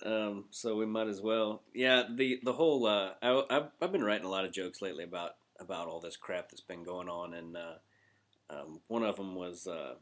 [0.04, 1.62] Um, so we might as well.
[1.74, 5.04] Yeah, the the whole uh, I, I've I've been writing a lot of jokes lately
[5.04, 7.74] about about all this crap that's been going on, and uh,
[8.50, 9.94] um, one of them was, uh,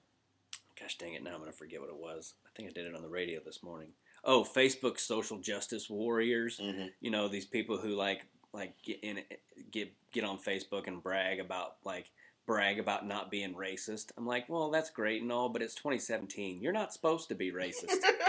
[0.79, 2.35] gosh dang it, now I'm gonna forget what it was.
[2.44, 3.88] I think I did it on the radio this morning.
[4.22, 6.61] Oh, Facebook social justice warriors.
[6.62, 6.90] Mhm.
[7.01, 9.21] You know these people who like like get in
[9.71, 12.11] get get on Facebook and brag about like
[12.47, 14.12] brag about not being racist.
[14.16, 16.61] I'm like, well, that's great and all, but it's 2017.
[16.62, 17.90] You're not supposed to be racist.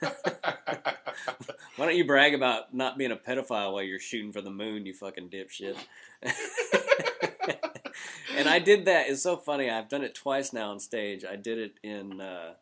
[1.76, 4.86] Why don't you brag about not being a pedophile while you're shooting for the moon,
[4.86, 5.76] you fucking dipshit?
[8.36, 9.08] and I did that.
[9.08, 9.70] It's so funny.
[9.70, 11.24] I've done it twice now on stage.
[11.24, 12.54] I did it in, uh,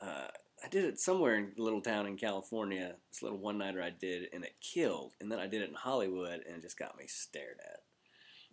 [0.00, 0.28] uh,
[0.64, 2.94] I did it somewhere in a little town in California.
[3.10, 5.12] This little one nighter I did, and it killed.
[5.20, 7.80] And then I did it in Hollywood, and it just got me stared at.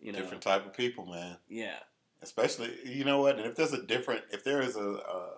[0.02, 1.38] You know, Different type of people, man.
[1.50, 1.80] yeah,
[2.22, 3.38] Especially, you know what?
[3.38, 5.30] And if there's a different, if there is a uh,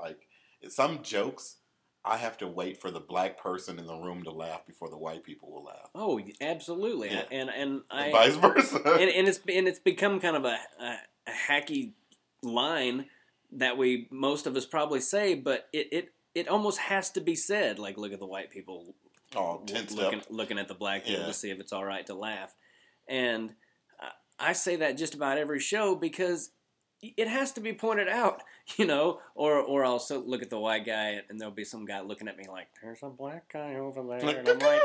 [0.00, 0.26] like
[0.68, 1.56] some jokes,
[2.04, 4.96] I have to wait for the black person in the room to laugh before the
[4.96, 7.10] white people will laugh, oh, absolutely.
[7.10, 7.24] Yeah.
[7.30, 8.80] And and and I vice versa.
[8.86, 11.92] and, and it's and it's become kind of a, a, a hacky
[12.42, 13.06] line
[13.52, 17.34] that we most of us probably say, but it, it it almost has to be
[17.34, 17.78] said.
[17.78, 18.94] Like, look at the white people
[19.34, 19.62] oh,
[19.94, 21.26] looking looking at the black people Yeah.
[21.26, 22.54] to see if it's all right to laugh,
[23.08, 23.54] and
[23.98, 26.50] I- I say that just about every show because
[27.02, 28.42] it has to be pointed out,
[28.76, 31.84] you know, or or I'll so look at the white guy and there'll be some
[31.86, 34.82] guy looking at me like, "There's a black guy over there," and I'm like,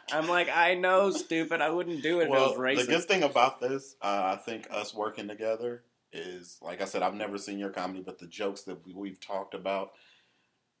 [0.12, 1.60] I'm like, I know, stupid.
[1.60, 4.36] I wouldn't do it well, if it was the good thing about this, uh, I
[4.36, 8.26] think us working together is, like I said, I've never seen your comedy, but the
[8.26, 9.92] jokes that we, we've talked about,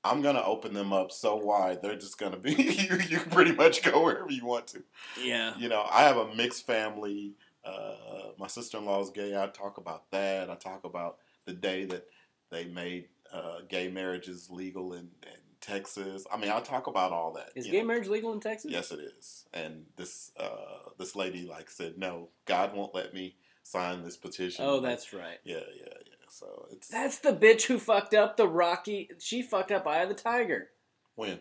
[0.04, 2.96] I'm gonna open them up so wide they're just gonna be you.
[2.96, 4.82] You can pretty much go wherever you want to.
[5.22, 7.34] yeah, You know, I have a mixed family.
[7.64, 9.36] Uh, my sister in law is gay.
[9.36, 10.48] I talk about that.
[10.48, 12.06] I talk about the day that
[12.50, 16.24] they made uh, gay marriages legal in, in Texas.
[16.32, 17.50] I mean, I talk about all that.
[17.54, 17.88] is gay know.
[17.88, 18.70] marriage legal in Texas?
[18.70, 19.46] Yes, it is.
[19.52, 24.64] And this uh, this lady like said, no, God won't let me sign this petition.
[24.66, 25.38] Oh, that's right.
[25.44, 26.14] yeah, yeah, yeah.
[26.30, 29.10] So it's That's the bitch who fucked up the Rocky.
[29.18, 30.68] She fucked up Eye of the Tiger.
[31.14, 31.40] when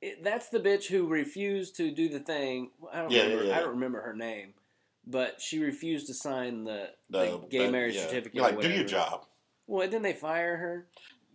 [0.00, 2.70] It, that's the bitch who refused to do the thing.
[2.92, 3.44] I don't Yeah, remember.
[3.44, 3.56] yeah, yeah.
[3.56, 4.54] I don't remember her name,
[5.06, 8.02] but she refused to sign the, the, the gay that- marriage yeah.
[8.02, 8.34] certificate.
[8.34, 8.88] You're or like, do your whatever.
[8.88, 9.26] job.
[9.66, 10.86] Well, didn't they fire her?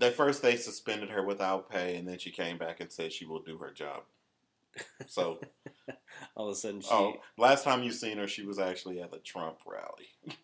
[0.02, 3.26] At first, they suspended her without pay, and then she came back and said she
[3.26, 4.02] will do her job.
[5.08, 5.40] So,
[6.36, 6.90] All of a sudden, she.
[6.92, 10.08] oh, last time you seen her, she was actually at a Trump rally.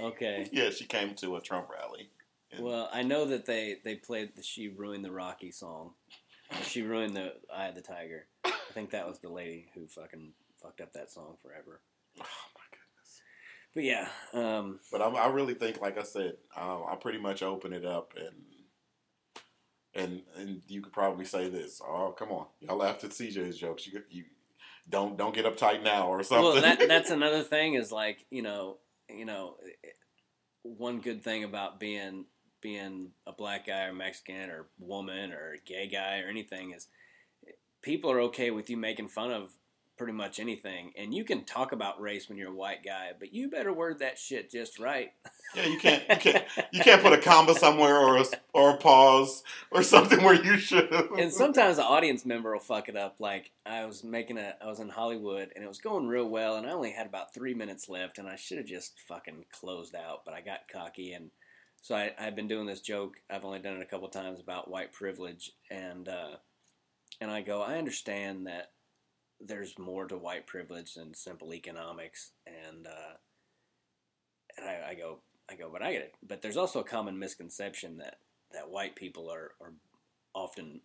[0.00, 0.48] Okay.
[0.52, 2.10] yeah, she came to a Trump rally.
[2.50, 5.92] And- Well, I know that they they played the "She Ruined the Rocky" song.
[6.64, 8.26] She ruined the Eye of the Tiger.
[8.44, 11.80] I think that was the lady who fucking fucked up that song forever.
[12.20, 12.24] oh
[12.54, 13.22] my goodness.
[13.74, 17.42] But yeah, um, But I, I really think, like I said, um, I pretty much
[17.42, 18.34] open it up, and
[19.94, 21.80] and and you could probably say this.
[21.86, 23.86] Oh, come on, y'all laughed at CJ's jokes.
[23.86, 24.24] You you
[24.88, 26.44] don't don't get uptight now or something.
[26.44, 28.76] well, that that's another thing is like you know
[29.16, 29.56] you know
[30.62, 32.26] one good thing about being
[32.60, 36.86] being a black guy or Mexican or woman or gay guy or anything is
[37.82, 39.50] people are okay with you making fun of
[40.02, 43.32] pretty much anything and you can talk about race when you're a white guy but
[43.32, 45.12] you better word that shit just right
[45.54, 48.76] yeah, you can't you can't you can't put a comma somewhere or a or a
[48.78, 50.90] pause or something where you should.
[51.18, 53.16] and sometimes the audience member will fuck it up.
[53.18, 56.56] Like I was making a, I was in Hollywood and it was going real well,
[56.56, 59.94] and I only had about three minutes left, and I should have just fucking closed
[59.94, 61.30] out, but I got cocky, and
[61.82, 63.16] so I, I've been doing this joke.
[63.30, 66.36] I've only done it a couple times about white privilege, and uh,
[67.20, 68.70] and I go, I understand that
[69.46, 73.16] there's more to white privilege than simple economics, and uh,
[74.56, 75.18] and I, I go,
[75.50, 76.14] I go, but I get it.
[76.26, 78.18] But there's also a common misconception that
[78.52, 79.72] that white people are are
[80.34, 80.80] often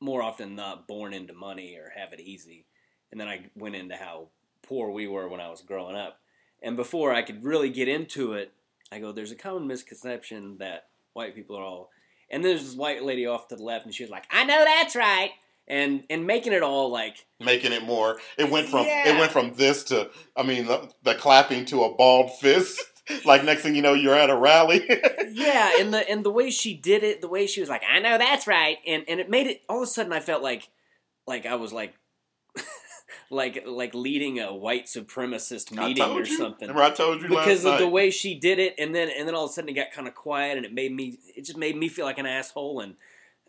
[0.00, 2.64] more often not born into money or have it easy.
[3.10, 4.28] And then I went into how
[4.62, 6.18] poor we were when I was growing up.
[6.62, 8.52] And before I could really get into it,
[8.92, 11.90] I go, there's a common misconception that white people are all.
[12.30, 14.64] And there's this white lady off to the left, and she was like, I know
[14.64, 15.32] that's right.
[15.70, 18.18] And, and making it all like making it more.
[18.36, 19.14] It went from Yeah.
[19.14, 22.80] it went from this to I mean the, the clapping to a bald fist.
[23.24, 24.84] like next thing you know, you're at a rally.
[25.30, 28.00] yeah, and the and the way she did it, the way she was like, I
[28.00, 30.68] know that's right, and and it made it all of a sudden I felt like
[31.26, 31.94] like I was like
[33.30, 36.36] like like leading a white supremacist meeting or you.
[36.36, 36.68] something.
[36.68, 39.34] Remember I told you Because of the way she did it, and then and then
[39.34, 41.58] all of a sudden it got kind of quiet, and it made me it just
[41.58, 42.96] made me feel like an asshole, and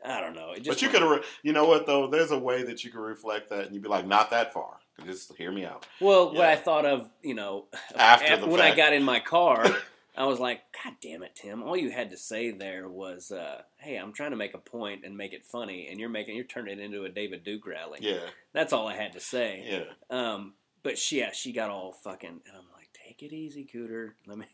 [0.04, 0.52] I don't know.
[0.52, 2.08] It just But you could re- you know what though?
[2.08, 4.78] There's a way that you could reflect that, and you'd be like, not that far.
[5.06, 5.86] Just hear me out.
[6.00, 9.66] Well, what I thought of, you know, After when I got in my car,
[10.18, 11.64] I was like, God damn it, Tim!
[11.64, 15.06] All you had to say there was, uh, "Hey, I'm trying to make a point
[15.06, 18.00] and make it funny, and you're making you're turning it into a David Duke rally."
[18.02, 18.20] Yeah,
[18.54, 19.86] That's all I had to say.
[20.12, 20.16] yeah.
[20.16, 24.12] Um, but she, yeah, she got all fucking, and I'm like, "Take it easy, Cooter."
[24.28, 24.46] Let me.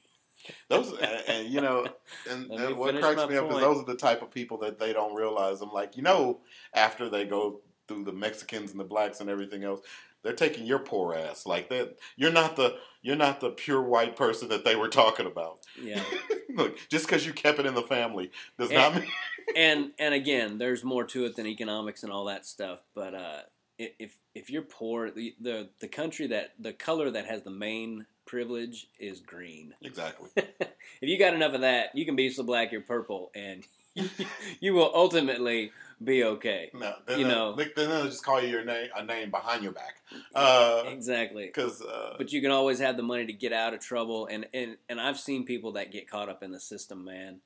[0.69, 1.87] Those and, and you know,
[2.29, 4.93] and, and what cracks me up is those are the type of people that they
[4.93, 5.61] don't realize.
[5.61, 6.39] I'm like, you know,
[6.73, 9.81] after they go through the Mexicans and the blacks and everything else,
[10.23, 11.45] they're taking your poor ass.
[11.45, 15.25] Like that, you're not the you're not the pure white person that they were talking
[15.25, 15.59] about.
[15.81, 16.03] Yeah.
[16.53, 19.11] Look, just because you kept it in the family does And- not mean.
[19.55, 22.81] and and again, there's more to it than economics and all that stuff.
[22.93, 23.39] But uh,
[23.77, 28.05] if if you're poor, the, the the country that the color that has the main
[28.27, 29.73] privilege is green.
[29.81, 30.29] Exactly.
[30.35, 30.67] if
[31.01, 33.63] you got enough of that, you can be so black you're purple, and
[34.59, 35.71] you will ultimately
[36.03, 36.69] be okay.
[36.75, 37.55] No, You they'll- know.
[37.55, 39.95] they- then they'll just call you your name a name behind your back.
[40.35, 41.47] Uh, Exactly.
[41.47, 44.45] because uh, But you can always have the money to get out of trouble, and
[44.53, 47.39] and and I've seen people that get caught up in the system, man.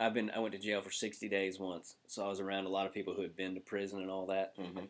[0.00, 2.68] I've been I went to jail for 60 days once, so I was around a
[2.68, 4.56] lot of people who had been to prison and all that.
[4.56, 4.86] mhm.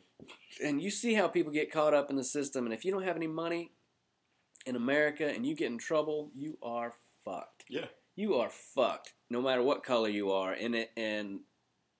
[0.62, 3.05] and you see how people get caught up in the system and if you don't
[3.05, 3.70] have any money
[4.68, 6.92] in america and you get in trouble you are
[7.24, 7.87] fucked Yeah.
[8.16, 11.40] you are fucked no matter what color you are and it and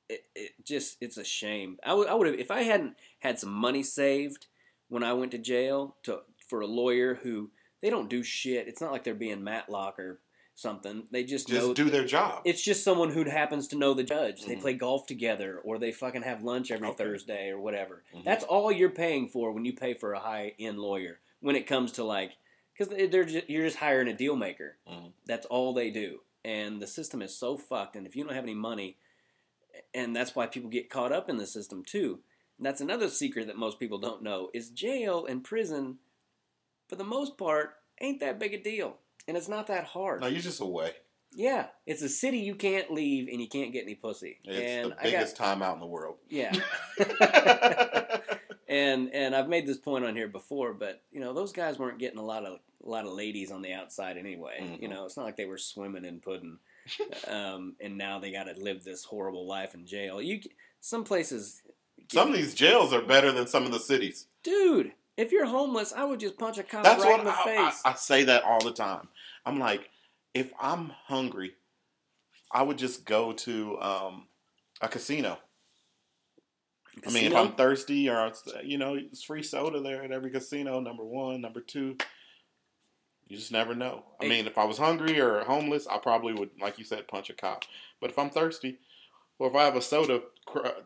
[0.09, 3.39] it, it just it's a shame i would I would have if i hadn't had
[3.39, 4.47] some money saved
[4.89, 7.51] when i went to jail to for a lawyer who
[7.83, 10.21] they don't do shit it's not like they're being matlock or
[10.55, 12.43] something they just, just do their job.
[12.45, 14.45] it's just someone who happens to know the judge.
[14.45, 14.61] They Mhm.
[14.61, 16.97] play golf together, or they fucking have lunch every Okay.
[17.05, 18.03] Thursday, or whatever.
[18.13, 18.25] Mhm.
[18.25, 21.21] That's all you're paying for when you pay for a high end lawyer.
[21.39, 22.33] When it comes to like,
[22.79, 24.77] because they're just, you're just hiring a deal maker.
[24.89, 25.13] Mhm.
[25.27, 27.97] That's all they do, and the system is so fucked.
[27.97, 28.97] And if you don't have any money,
[29.95, 32.21] and that's why people get caught up in the system too.
[32.57, 35.99] And that's another secret that most people don't know is jail and prison,
[36.89, 40.21] for the most part, ain't that big a deal, and it's not that hard.
[40.21, 40.93] no, you're just away.
[41.35, 44.39] Yeah, it's a city you can't leave and you can't get any pussy.
[44.45, 46.17] It's and the I got biggest time out in the world.
[46.31, 46.53] yeah,
[48.69, 51.99] and and I've made this point on here before, but you know those guys weren't
[51.99, 54.59] getting a lot of a lot of ladies on the outside anyway.
[54.63, 54.83] Mhm.
[54.83, 56.59] You know, it's not like they were swimming in pudding,
[57.29, 60.21] um, and now they got to live this horrible life in jail.
[60.23, 60.41] You
[60.81, 61.63] some places,
[62.13, 64.27] Some of these jails are better than some of the cities.
[64.43, 64.93] dude.
[65.17, 67.45] If you're homeless, I would just punch a cop That's right what in the I,
[67.45, 67.83] face.
[67.85, 69.09] I, I say that all the time.
[69.45, 69.91] I'm like,
[70.33, 71.55] if I'm hungry,
[72.53, 74.27] I would just go to um,
[74.81, 75.39] a casino.
[77.07, 78.33] I mean, if I'm thirsty or
[78.65, 80.81] you know, it's free soda there at every casino.
[80.81, 81.97] Number one, number two.
[83.29, 84.05] You just never know.
[84.23, 87.29] I mean, if I was hungry or homeless, I probably would, like you said, punch
[87.29, 87.65] a cop.
[88.01, 88.79] But if I'm thirsty,
[89.39, 90.23] or if I have a soda,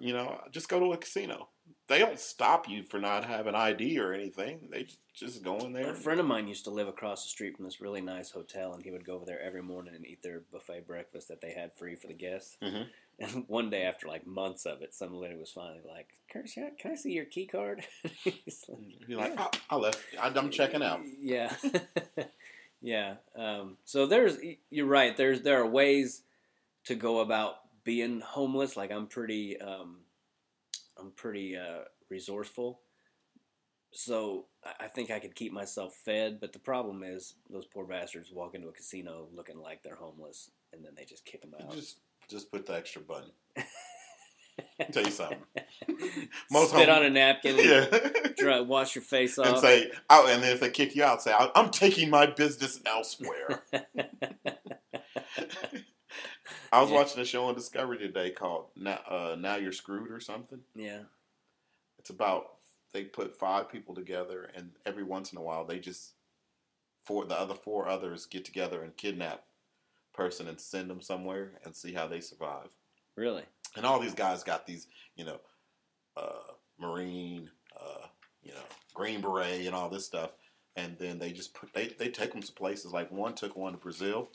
[0.00, 1.48] you know, just go to a casino.
[1.92, 4.60] They don't stop you for not having ID or anything.
[4.70, 5.90] They just go in there.
[5.90, 8.72] A friend of mine used to live across the street from this really nice hotel,
[8.72, 11.52] and he would go over there every morning and eat their buffet breakfast that they
[11.52, 12.56] had free for the guests.
[12.62, 12.86] Mhm.
[13.18, 16.92] And one day, after like months of it, some lady was finally like, "Curtis, can
[16.92, 17.84] I- see your key card?"
[18.24, 20.00] He's like, You're like, "Oh, I left.
[20.18, 21.00] I, I'm checking out.
[21.20, 21.54] Yeah,
[22.80, 23.16] yeah.
[23.36, 24.38] Um, so there's,
[24.70, 25.14] you're right.
[25.14, 26.22] There's there are ways
[26.86, 28.78] to go about being homeless.
[28.78, 29.98] Like I'm pretty, um,
[30.98, 32.80] I'm pretty uh, resourceful.
[33.94, 34.46] So
[34.80, 36.38] I- think I could keep myself fed.
[36.40, 40.50] But the problem is those poor bastards walk into a casino looking like they're homeless,
[40.72, 41.72] and then they just kick them out.
[41.74, 41.98] Just,
[42.28, 43.32] just put the extra button.
[44.92, 45.38] Tell you something.
[46.50, 47.58] Most Spit home- on a napkin.
[47.58, 48.28] And Yeah.
[48.36, 49.46] dry, wash your face off.
[49.46, 52.26] and say, oh, and then if they kick you out, say, "I- I'm taking my
[52.26, 53.62] business elsewhere.
[56.72, 56.96] I was Yeah.
[56.96, 60.60] watching a show on Discovery today called now, uh, "Now You're Screwed" or something.
[60.74, 61.02] yeah.
[62.02, 62.56] It's about
[62.92, 66.14] they put five people together, and every once in a while they just
[67.04, 69.44] four the other four others get together and kidnap
[70.12, 72.70] person and send them somewhere and see how they survive.
[73.16, 73.44] Really?
[73.76, 75.40] And all these guys got these, you know,
[76.16, 77.48] uh, Marine,
[77.80, 78.06] uh,
[78.42, 80.32] you know, Green Beret, and all this stuff.
[80.74, 83.74] And then they just put they they take them to places like one took one
[83.74, 84.30] to Brazil,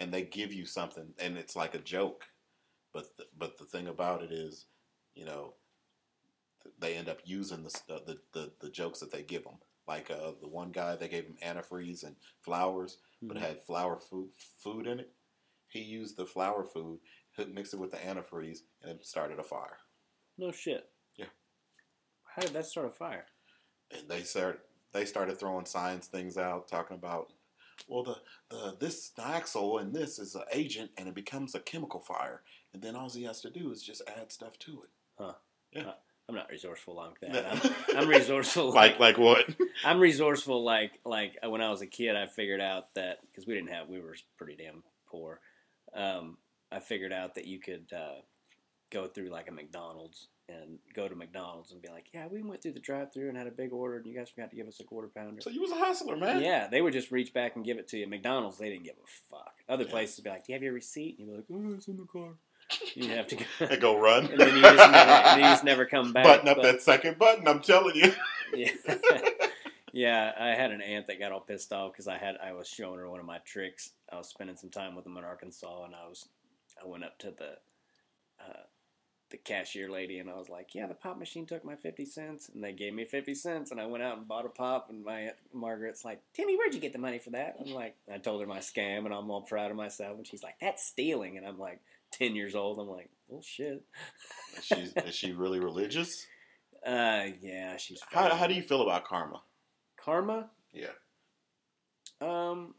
[0.00, 2.24] and they give you something, and it's like a joke.
[2.92, 4.64] But the, but the thing about it is,
[5.14, 5.54] you know,
[6.78, 9.58] they end up using the the, the the jokes that they give them.
[9.88, 13.46] Like uh, the one guy, they gave him antifreeze and flowers, but it Mhm.
[13.46, 15.12] had flower food food in it.
[15.68, 17.00] He used the flower food,
[17.48, 19.78] mixed it with the antifreeze, and it started a fire.
[20.38, 20.90] No shit.
[21.16, 21.26] Yeah.
[22.24, 23.26] How did that start a fire?
[23.90, 24.60] And they started
[24.92, 27.32] they started throwing science things out, talking about,
[27.86, 28.16] well, the
[28.50, 32.42] the this axle and this is an agent, and it becomes a chemical fire,
[32.72, 34.90] and then all he has to do is just add stuff to it.
[36.28, 37.34] I'm not resourceful like that.
[37.34, 37.70] Yeah.
[37.90, 39.44] I'm, I'm resourceful like like what?
[39.84, 42.16] I'm resourceful like like uh, when I was a kid.
[42.16, 45.40] I figured out that because we didn't have we were pretty damn poor.
[45.94, 46.38] Um,
[46.72, 48.20] I figured out that you could uh,
[48.90, 52.62] go through like a McDonald's and go to McDonald's and be like, yeah, we went
[52.62, 54.78] through the drive-through and had a big order, and you guys forgot to give us
[54.78, 55.40] a quarter pounder.
[55.40, 56.40] So you was a hustler, man.
[56.40, 58.06] Yeah, they would just reach back and give it to you.
[58.06, 59.54] McDonald's, they didn't give a fuck.
[59.68, 59.90] Other Yeah.
[59.90, 61.88] places would be like, "Do you have your receipt?" And you'd be like, "Oh, it's
[61.88, 62.34] in the car."
[62.94, 64.26] You'd have to go, And go run.
[64.26, 66.24] and then you just never, you just never come back.
[66.24, 67.46] Button up but- that second button.
[67.46, 68.12] I'm telling you.
[68.54, 68.70] yeah.
[69.92, 72.68] yeah, I had an aunt that got all pissed off because I had I was
[72.68, 73.90] showing her one of my tricks.
[74.12, 76.28] I was spending some time with them in Arkansas, and I was
[76.82, 77.58] I went up to the
[78.44, 78.62] uh,
[79.30, 82.48] the cashier lady, and I was like, "Yeah, the pop machine took my fifty cents,"
[82.52, 85.04] and they gave me fifty cents, and I went out and bought a pop, and
[85.04, 88.18] my aunt Margaret's like, "Timmy, where'd you get the money for that?" I'm like, I
[88.18, 91.36] told her my scam, and I'm all proud of myself, and she's like, "That's stealing,"
[91.38, 91.80] and I'm like,
[92.10, 92.78] ten years old.
[92.78, 93.84] I'm like, "Well, shit."
[94.58, 96.26] Is she, is she really religious?
[96.86, 98.00] Uh, yeah, she's.
[98.12, 99.42] How, how do you feel about karma?
[99.96, 100.50] karma?
[100.72, 100.92] Yeah.
[102.20, 102.74] Um,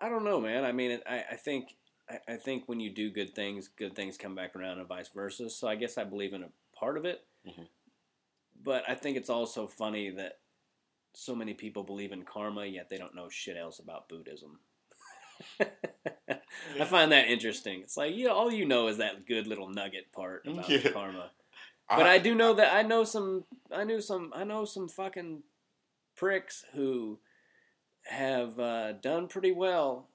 [0.00, 0.64] I don't know, man.
[0.64, 1.74] I mean, I I think
[2.08, 5.08] I, I think when you do good things, good things come back around, and vice
[5.14, 5.50] versa.
[5.50, 7.68] So I guess I believe in a part of it, Mhm.
[8.62, 10.38] but I think it's also funny that
[11.12, 14.60] so many people believe in karma, yet they don't know shit else about Buddhism.
[16.80, 17.80] I find that interesting.
[17.82, 20.90] It's like you know, all you know is that good little nugget part about Yeah.
[20.90, 21.30] karma.
[21.88, 23.44] But I do know that I know some.
[23.70, 24.32] I knew some.
[24.34, 25.42] I know some fucking
[26.16, 27.18] pricks who
[28.06, 30.08] have uh, done pretty well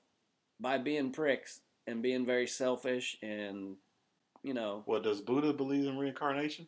[0.60, 3.76] by being pricks and being very selfish and
[4.42, 4.84] you know.
[4.88, 6.68] Well, does Buddha believe in reincarnation?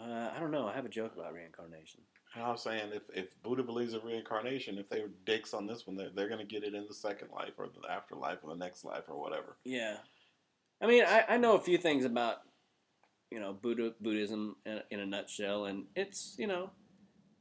[0.00, 0.66] Uh, I don't know.
[0.68, 2.00] I have a joke about reincarnation.
[2.36, 5.96] I'm saying if, if Buddha believes in reincarnation, if they were dicks on this one,
[5.96, 8.58] they're, they're going to get it in the second life or the afterlife or the
[8.58, 9.56] next life or whatever.
[9.64, 9.96] Yeah,
[10.80, 12.38] I mean, I, I know a few things about
[13.30, 16.70] you know Buddha Buddhism in, in a nutshell, and it's you know.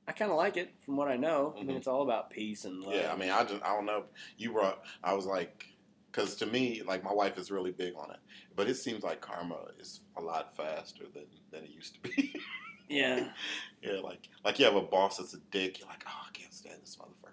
[0.06, 1.54] I kind of like it from what I know.
[1.58, 1.78] I mean, Mhm.
[1.78, 2.94] it's all about peace and love.
[2.94, 4.04] Yeah, I mean, I just I don't know.
[4.38, 5.66] You brought I was like,
[6.12, 8.20] because to me, like my wife is really big on it,
[8.54, 12.36] but it seems like karma is a lot faster than than it used to be.
[12.90, 13.30] yeah,
[13.82, 15.80] yeah, like like you have a boss that's a dick.
[15.80, 17.30] You're like, oh, I can't stand this motherfucker.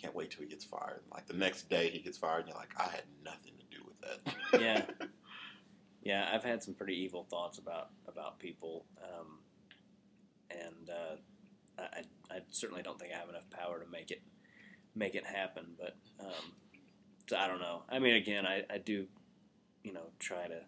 [0.00, 1.00] Can't wait till he gets fired.
[1.02, 3.76] And like the next day he gets fired, and you're like, I had nothing to
[3.76, 4.60] do with that.
[4.60, 5.06] Yeah.
[6.02, 9.38] yeah, I've had some pretty evil thoughts about about people, um,
[10.50, 11.16] and uh,
[11.78, 14.22] I, I certainly don't think I have enough power to make it
[14.94, 15.74] make it happen.
[15.78, 16.52] But um,
[17.28, 17.82] so I don't know.
[17.88, 19.06] I mean, again, I, I do,
[19.82, 20.62] you know, try to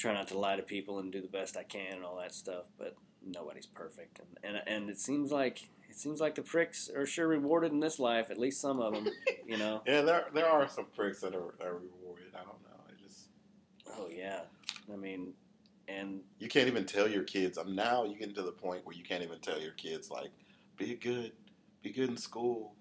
[0.00, 2.34] try not to lie to people and do the best I can and all that
[2.34, 2.64] stuff.
[2.78, 7.06] But nobody's perfect, and and, and it seems like it seems like the pricks are
[7.06, 8.30] sure rewarded in this life.
[8.30, 9.08] At least some of them,
[9.46, 9.82] you know.
[9.86, 12.34] yeah, there there are some pricks that are, are rewarded.
[12.34, 12.80] I don't know.
[12.88, 13.28] It just
[13.96, 14.40] Oh yeah,
[14.92, 15.34] I mean,
[15.86, 17.58] and you can't even tell your kids.
[17.58, 20.30] I'm now you get to the point where you can't even tell your kids like,
[20.78, 21.32] be good,
[21.82, 22.74] be good in school,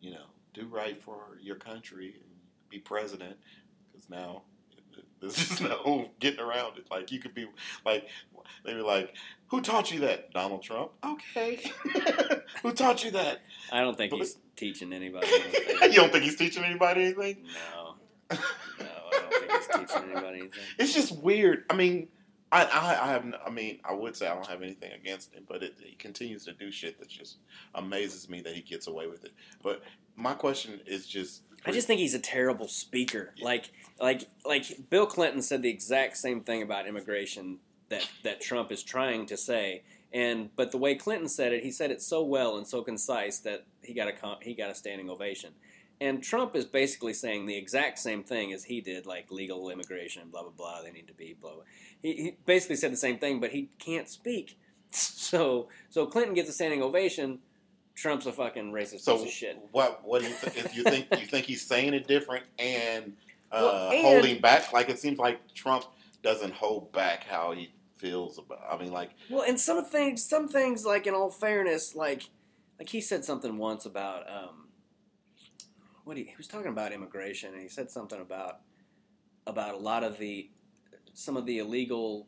[0.00, 2.32] you know, do right for your country, and
[2.70, 3.36] be president.
[3.90, 4.44] Because now
[5.22, 6.84] there's just no getting around it.
[6.90, 7.46] Like you could be
[7.86, 8.06] like,
[8.64, 9.14] they be like,
[9.46, 10.32] who taught you that?
[10.32, 10.90] Donald Trump.
[11.04, 11.62] Okay,
[12.62, 13.38] who taught you that?
[13.72, 15.26] I don't think But- he's teaching anybody
[15.82, 17.44] you don't think he's teaching anybody anything?
[17.74, 17.94] no,
[18.30, 18.36] no,
[18.80, 20.60] I don't think he's teaching anybody anything.
[20.78, 21.64] It's just weird.
[21.70, 22.08] I mean,
[22.50, 23.24] I, I, I have.
[23.24, 25.94] n- I mean, I would say I don't have anything against him, but it, he
[25.94, 27.38] continues to do shit that just
[27.74, 29.32] amazes me that he gets away with it.
[29.62, 29.82] But
[30.16, 31.42] my question is just.
[31.64, 33.34] I just think he's a terrible speaker.
[33.40, 37.58] Like, like, like Bill Clinton said the exact same thing about immigration
[37.88, 39.82] that that Trump is trying to say.
[40.12, 43.38] And but the way Clinton said it, he said it so well and so concise
[43.40, 45.52] that he got a he got a standing ovation.
[46.00, 50.30] And Trump is basically saying the exact same thing as he did, like legal immigration,
[50.30, 50.82] blah blah blah.
[50.82, 51.54] They need to be blah.
[51.54, 51.62] blah.
[52.02, 54.58] He, he basically said the same thing, but he can't speak.
[54.94, 57.38] So so Clinton gets a standing ovation,
[57.94, 59.58] Trump's a fucking racist So piece of shit.
[59.72, 60.02] what?
[60.04, 60.56] What do you think?
[60.64, 63.16] If you think you think he's saying it different and,
[63.50, 64.72] uh, Well, and- holding back?
[64.72, 65.84] Like it seems like Trump
[66.22, 68.60] doesn't hold back how he feels about.
[68.70, 72.24] I mean, like Well, and some things, some things, like in all fairness, like
[72.78, 74.68] like he said something once about um,
[76.04, 78.60] what he, he was talking about immigration, and he said something about
[79.46, 80.50] about a lot of the
[81.14, 82.26] some of the illegal,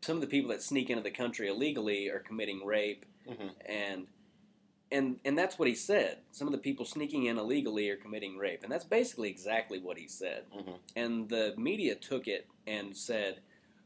[0.00, 3.50] some of the people that sneak into the country illegally are committing rape, Mhm.
[3.66, 4.06] and
[4.92, 6.18] and and that's what he said.
[6.30, 9.98] Some of the people sneaking in illegally are committing rape, and that's basically exactly what
[9.98, 10.44] he said.
[10.54, 10.74] Mhm.
[10.94, 13.40] And the media took it and said.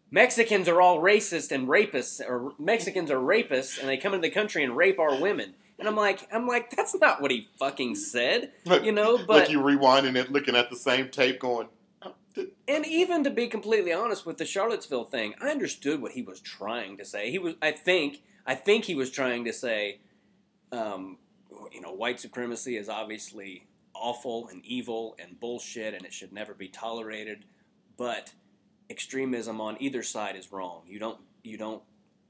[0.08, 4.32] Mexicans are all racist and rapists, or Mexicans are rapists, and they come into the
[4.32, 5.54] country and rape our women.
[5.80, 8.52] And I'm like, I'm like, that's not what he fucking said,
[8.82, 9.18] you know.
[9.18, 11.68] But you rewinding it, looking at the same tape, going,
[12.02, 12.14] oh,
[12.68, 16.40] and even to be completely honest with the Charlottesville thing, I understood what he was
[16.40, 17.30] trying to say.
[17.30, 19.98] He was, I think, I think he was trying to say,
[20.72, 21.18] um,
[21.72, 26.54] you know, white supremacy is obviously awful and evil and bullshit, and it should never
[26.54, 27.44] be tolerated.
[27.96, 28.32] But
[28.90, 30.82] extremism on either side is wrong.
[30.86, 31.82] You don't, you don't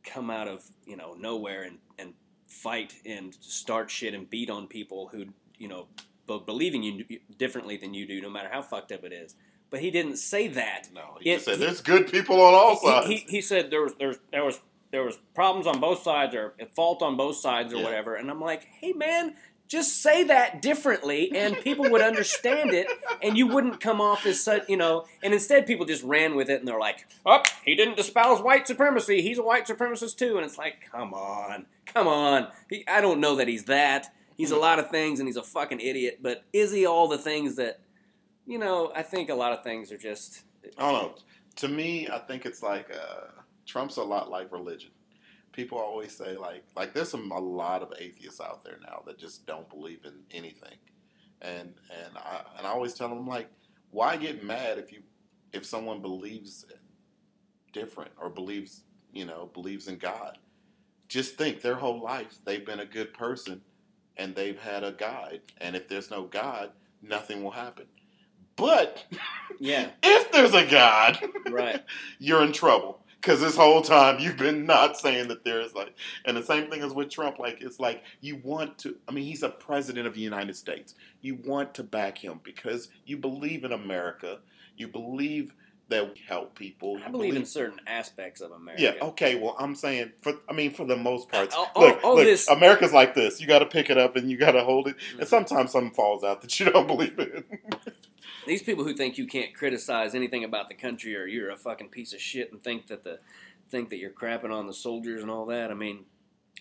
[0.04, 2.14] come out of you know nowhere and and
[2.48, 5.26] fight and start shit and beat on people who
[5.58, 5.88] you know
[6.28, 7.04] b- believing you
[7.36, 9.34] differently than you do, no matter how fucked up it is.
[9.68, 10.88] But he didn't say that.
[10.94, 11.18] no.
[11.20, 13.08] He It- just said he- there's good people on all sides.
[13.08, 14.60] He, he, said there was there's, there was
[14.96, 17.82] there was problems on both sides or fault on both sides or Yeah.
[17.84, 19.34] whatever, and I'm like, hey man,
[19.68, 22.86] just say that differently, and people would understand it,
[23.20, 25.04] and you wouldn't come off as such, you know.
[25.22, 28.66] And instead, people just ran with it, and they're like, oh, he didn't espouse white
[28.66, 29.20] supremacy.
[29.20, 32.48] He's a white supremacist too, and it's like, come on, come on.
[32.70, 34.14] He, I don't know that he's that.
[34.38, 36.20] He's a lot of things, and he's a fucking idiot.
[36.22, 37.80] But is he all the things that?
[38.46, 40.44] You know, I think a lot of things are just.
[40.78, 41.14] I don't know.
[41.56, 43.35] To me, I think it's like uh,
[43.66, 44.90] Trump's a lot like religion.
[45.52, 49.18] People always say like like there's some a lot of atheists out there now that
[49.18, 50.76] just don't believe in anything,
[51.42, 53.48] and and I and I always tell them like,
[53.90, 55.00] why get mad if you
[55.52, 56.66] if someone believes
[57.72, 60.38] different or believes you know believes in God?
[61.08, 63.62] Just think their whole life they've been a good person,
[64.16, 66.70] and they've had a guide, and if there's no God,
[67.02, 67.86] nothing will happen.
[68.56, 69.04] But
[69.58, 71.18] Yeah, if there's a God,
[71.50, 71.82] right.
[72.18, 73.00] you're in trouble.
[73.26, 75.92] Because this whole time you've been not saying that there is like,
[76.26, 77.40] and the same thing is with Trump.
[77.40, 80.94] Like, it's like you want to, I mean, he's a president of the United States.
[81.22, 84.38] You want to back him because you believe in America.
[84.76, 85.56] You believe
[85.88, 86.98] that we help people.
[87.02, 88.82] I You believe in certain aspects of America.
[88.82, 89.36] yeah, okay.
[89.36, 91.52] Well, I'm saying for I mean for the most part.
[91.54, 93.40] All- all- look, all look, this- America's like this.
[93.40, 94.96] You got to pick it up and you got to hold it.
[94.96, 95.20] Mm-hmm.
[95.20, 97.44] And sometimes something falls out that you don't believe in.
[98.46, 101.88] These people who think you can't criticize anything about the country or you're a fucking
[101.88, 103.18] piece of shit and think that the
[103.70, 105.70] think that you're crapping on the soldiers and all that.
[105.72, 106.04] I mean,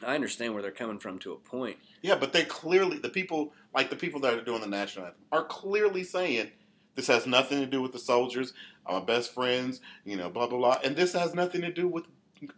[0.06, 1.78] I understand where they're coming from to a point.
[2.02, 5.22] Yeah, but they clearly the people like the people that are doing the national anthem
[5.32, 6.52] are clearly saying
[6.96, 8.54] this has nothing to do with the soldiers,
[8.86, 12.06] our best friends, you know, blah blah blah, and this has nothing to do with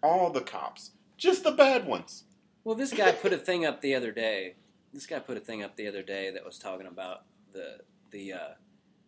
[0.02, 2.24] all the cops, just the bad ones.
[2.64, 4.56] Well, this guy put a thing up the other day.
[4.94, 7.80] This guy put a thing up the other day that was talking about the
[8.12, 8.54] the uh,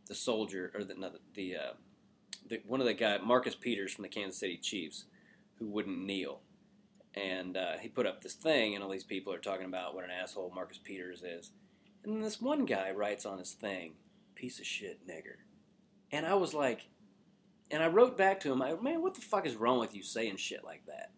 [0.08, 1.74] the soldier or the no, the, uh,
[2.48, 5.06] the one of the guy Marcus Peters from the Kansas City Chiefs
[5.56, 6.40] who wouldn't kneel,
[7.14, 10.06] and uh, he put up this thing, and all these people are talking about what
[10.06, 11.52] an asshole Marcus Peters is,
[12.04, 13.94] and this one guy writes on his thing,
[14.40, 15.38] "piece of shit nigger,"
[16.12, 16.88] and I was like,
[17.70, 20.02] and I wrote back to him, I, "Man, what the fuck is wrong with you
[20.02, 21.12] saying shit like that?"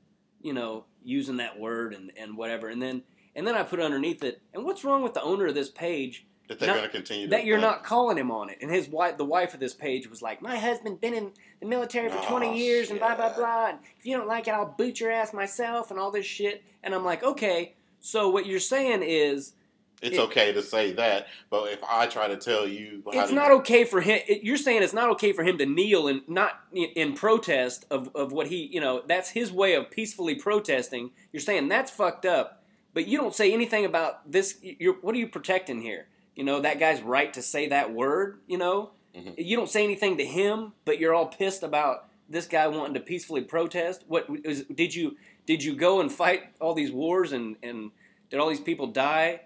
[0.43, 2.67] you know, using that word and, and whatever.
[2.67, 3.03] And then
[3.35, 6.25] and then I put underneath it, and what's wrong with the owner of this page
[6.47, 7.27] That they're going to continue.
[7.27, 8.57] that you're not calling him on it?
[8.59, 11.67] And his wife, the wife of this page, was like, "My husband been in the
[11.67, 13.67] military for 20 Oh, years, and blah blah blah.
[13.69, 16.63] And if you don't like it, I'll boot your ass myself, and all this shit."
[16.81, 19.53] And I'm like, "Okay, so what you're saying is."
[20.01, 23.31] It's it- okay to say that, but if I try to tell you, how it's
[23.31, 24.19] not okay for him.
[24.41, 28.31] You're saying it's not okay for him to kneel and not in, protest of, of
[28.31, 31.11] what he, you know, that's his way of peacefully protesting.
[31.31, 34.57] You're saying that's fucked up, but you don't say anything about this.
[34.61, 36.07] You're, what are you protecting here?
[36.35, 38.39] You know, that guy's right to say that word.
[38.47, 39.33] You know, Mhm.
[39.37, 43.01] you don't say anything to him, but you're all pissed about this guy wanting to
[43.01, 44.03] peacefully protest.
[44.07, 47.91] What is, did you did you go and fight all these wars and and
[48.29, 49.41] did all these people die?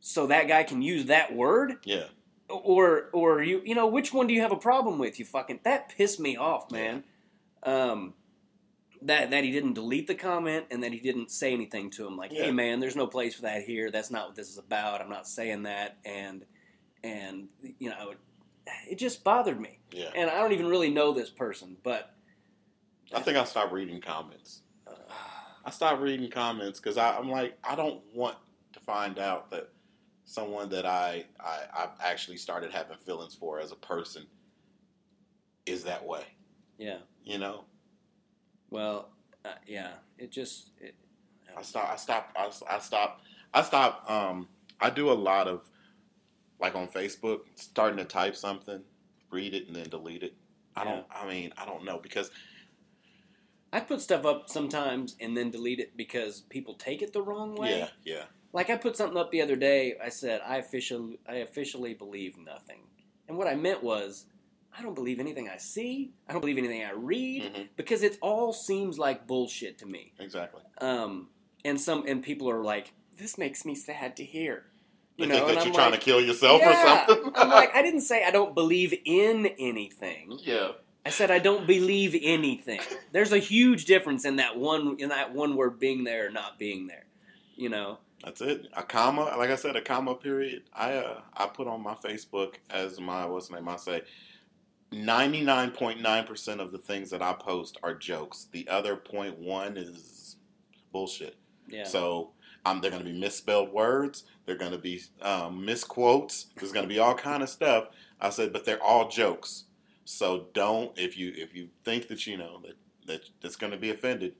[0.00, 1.76] So that guy can use that word?
[1.84, 2.04] Yeah,
[2.50, 5.60] or or you you know which one do you have a problem with you fucking
[5.64, 7.04] that pissed me off man
[7.62, 8.14] um
[9.02, 12.16] that that he didn't delete the comment and that he didn't say anything to him
[12.16, 12.44] like Yeah.
[12.44, 15.08] hey man there's no place for that here that's not what this is about i'm
[15.08, 16.44] not saying that and
[17.04, 17.48] and
[17.78, 18.14] you know
[18.88, 20.10] it just bothered me yeah.
[20.14, 22.14] and i don't even really know this person but
[23.12, 24.60] I think I stopped reading comments.
[25.64, 28.36] I stopped reading comments because I'm like, I don't want
[28.72, 29.68] to find out that
[30.30, 34.26] someone that I, I I've actually started having feelings for as a person
[35.66, 36.22] is that way.
[36.78, 36.98] Yeah.
[37.24, 37.64] You know,
[38.70, 39.10] Well,
[39.44, 39.90] uh, yeah.
[40.18, 40.70] It just.
[40.80, 40.94] It,
[41.56, 41.90] I stop.
[41.90, 42.32] I stop.
[42.36, 43.20] I, I stop.
[43.52, 44.08] I stop.
[44.08, 44.46] Um,
[44.80, 45.68] I do a lot of
[46.60, 48.82] like on Facebook, starting to type something,
[49.30, 50.34] read it, and then delete it.
[50.76, 51.04] I don't.
[51.10, 52.30] I mean, I don't know because
[53.72, 57.56] I put stuff up sometimes and then delete it because people take it the wrong
[57.56, 57.80] way.
[57.80, 59.94] yeah, yeah, Like I put something up the other day.
[60.02, 62.80] I said I officially I officially believe nothing,
[63.28, 64.26] and what I meant was
[64.76, 66.12] I don't believe anything I see.
[66.28, 67.68] I don't believe anything I read Mhm.
[67.76, 70.12] because it all seems like bullshit to me.
[70.18, 70.62] exactly.
[70.80, 71.28] Um,
[71.64, 74.66] and some and people are like, this makes me sad to hear.
[75.16, 77.04] You You know, that I'm you're trying like, to kill yourself yeah.
[77.04, 77.32] or something?
[77.34, 80.38] I'm like, I didn't say I don't believe in anything.
[80.42, 80.72] yeah,
[81.04, 82.80] I said I don't believe anything.
[83.12, 86.58] There's a huge difference in that one in that one word being there or not
[86.58, 87.04] being there.
[87.56, 87.98] You know.
[88.24, 88.66] That's it.
[88.74, 90.64] A comma, like I said, a comma period.
[90.74, 93.68] I uh, I put on my Facebook as my what's the name?
[93.68, 94.02] I say.
[94.92, 98.48] 99.9% of the things that I post are jokes.
[98.50, 99.00] The other
[99.38, 100.34] one is
[100.90, 101.36] bullshit.
[101.68, 101.84] Yeah.
[101.84, 102.32] So
[102.66, 104.24] um, they're going to be misspelled words.
[104.44, 106.46] They're going to be um, misquotes.
[106.56, 107.88] There's going to be all kind of stuff.
[108.20, 109.64] I said, but they're all jokes.
[110.04, 113.78] So don't if you if you think that you know that that that's going to
[113.78, 114.34] be offended,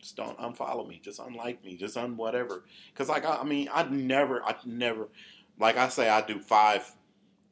[0.00, 1.00] just don't unfollow me.
[1.02, 1.76] Just unlike me.
[1.76, 2.64] Just un whatever.
[2.92, 5.08] Because like I, I mean, I never, I never,
[5.58, 6.90] like I say, I do five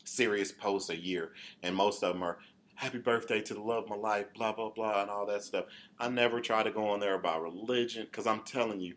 [0.05, 1.33] serious posts a year,
[1.63, 2.39] and most of them are.
[2.79, 5.65] Happy birthday to the love of my life, blah blah blah, and all that stuff.
[5.99, 8.97] I never try to go on there about religion because I'm telling you,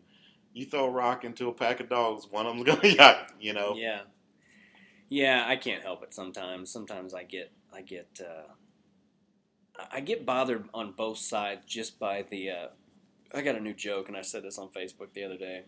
[0.52, 3.54] you throw a rock into a pack of dogs, one of them's gonna yeah, you
[3.54, 3.74] know.
[3.74, 4.02] Yeah.
[5.08, 6.70] Yeah, I can't help it sometimes.
[6.70, 8.52] Sometimes I get I get uh,
[9.90, 12.66] I get bothered on both sides just by the uh,
[13.34, 15.62] I got a new joke and I said this on Facebook the other day.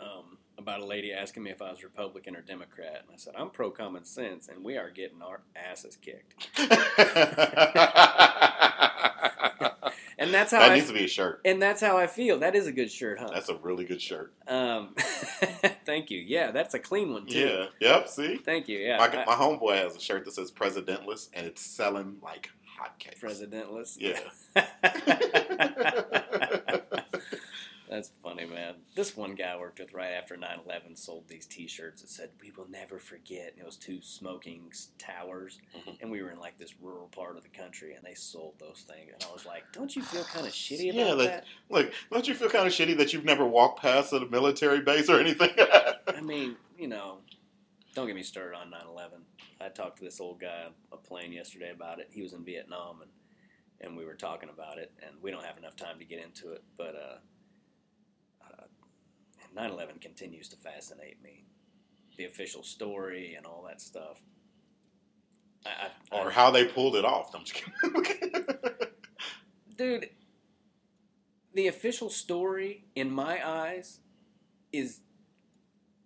[0.00, 3.34] Um, about a lady asking me if I was Republican or Democrat, and I said
[3.36, 6.48] I'm pro common sense, and we are getting our asses kicked.
[10.16, 11.40] And that's how that I needs to be a shirt.
[11.44, 12.38] and that's how I feel.
[12.38, 13.30] That is a good shirt, huh?
[13.32, 14.32] That's a really good shirt.
[14.46, 14.94] Um,
[15.84, 16.20] thank you.
[16.20, 17.66] Yeah, that's a clean one too.
[17.80, 17.80] Yeah.
[17.80, 18.08] Yep.
[18.08, 18.78] See, Thank you.
[18.78, 22.50] Yeah, my, I- my homeboy has a shirt that says "Presidentless" and it's selling like
[22.78, 23.20] hotcakes.
[23.20, 23.96] presidentless.
[24.00, 24.20] Yeah.
[27.88, 28.74] That's funny, man.
[28.96, 32.08] This one guy I worked with right after 9 11 sold these t shirts that
[32.10, 33.52] said, We will never forget.
[33.52, 35.60] And it was two smoking s- towers.
[35.76, 35.98] Mhm.
[36.00, 38.84] And we were in like this rural part of the country, and they sold those
[38.88, 39.10] things.
[39.12, 41.06] And I was like, Don't you feel kind of shitty about that?
[41.06, 41.44] Yeah, like- that?
[41.70, 45.08] Look, don't you feel kind of shitty that you've never walked past a military base
[45.08, 45.50] or anything?
[46.08, 47.18] I mean, you know,
[47.94, 49.18] don't get me started on 9 11.
[49.60, 52.08] I talked to this old guy on a plane yesterday about it.
[52.10, 53.10] He was in Vietnam, and,
[53.80, 56.52] and we were talking about it, and we don't have enough time to get into
[56.52, 58.64] it, but uh, uh,
[59.54, 61.44] 9 11 continues to fascinate me.
[62.16, 64.22] The official story and all that stuff.
[65.66, 67.34] I, I, or I- how they pulled it off?
[67.34, 68.46] I'm just kidding.
[69.76, 70.08] dude,
[71.54, 74.00] the official story, in my eyes,
[74.72, 75.00] is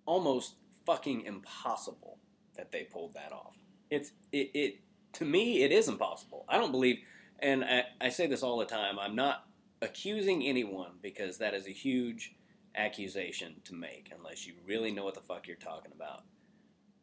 [0.07, 0.55] almost
[0.87, 2.19] fucking impossible
[2.59, 3.57] that they pulled that off.
[3.91, 4.81] It's it, it
[5.15, 6.45] to me it is impossible.
[6.49, 6.99] I don't believe,
[7.39, 8.99] and I, I say this all the time.
[8.99, 9.47] I'm not
[9.81, 12.35] accusing anyone because that is a huge
[12.77, 16.25] accusation to make unless you really know what the fuck you're talking about.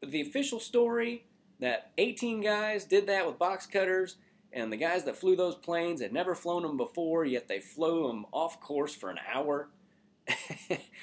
[0.01, 1.25] But the official story
[1.59, 4.17] that 18 guys did that with box cutters
[4.51, 8.07] and the guys that flew those planes had never flown them before, yet they flew
[8.07, 9.69] them off course for an hour.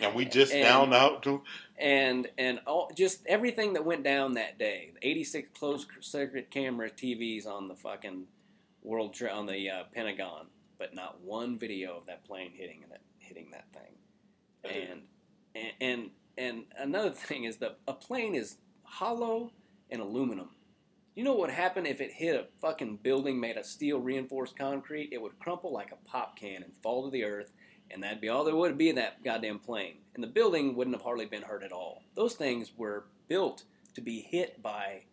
[0.01, 1.43] and we just And- now to
[1.83, 4.93] and and all, just everything that went down that day.
[5.03, 8.27] 86 closed circuit camera TVs on the fucking
[8.83, 10.47] world tra- on the uh, Pentagon,
[10.79, 13.93] but not one video of that plane hitting that hitting that thing.
[14.65, 15.03] And
[15.55, 19.51] and and, and another thing is that a plane is hollow
[19.91, 20.51] and aluminum.
[21.17, 24.57] You know what would happen if it hit a fucking building made of steel reinforced
[24.57, 25.11] concrete?
[25.13, 27.53] It would crumple like a pop can and fall to the earth,
[27.93, 29.97] and that'd be all there would be in that goddamn plane.
[30.15, 32.03] And the building wouldn't have hardly been hurt at all.
[32.15, 33.65] Those things were built
[33.95, 35.05] to be hit by.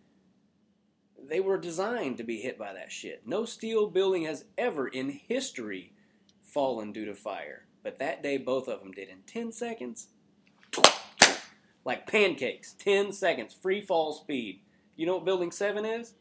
[1.22, 3.24] They were designed to be hit by that shit.
[3.26, 5.94] No steel building has ever in history
[6.42, 7.66] fallen due to fire.
[7.84, 10.08] But that day, both of them did in 10 seconds.
[11.86, 12.74] Like pancakes.
[12.74, 13.54] 10 seconds.
[13.54, 14.62] Free fall speed.
[14.96, 16.14] You know what Building 7 is?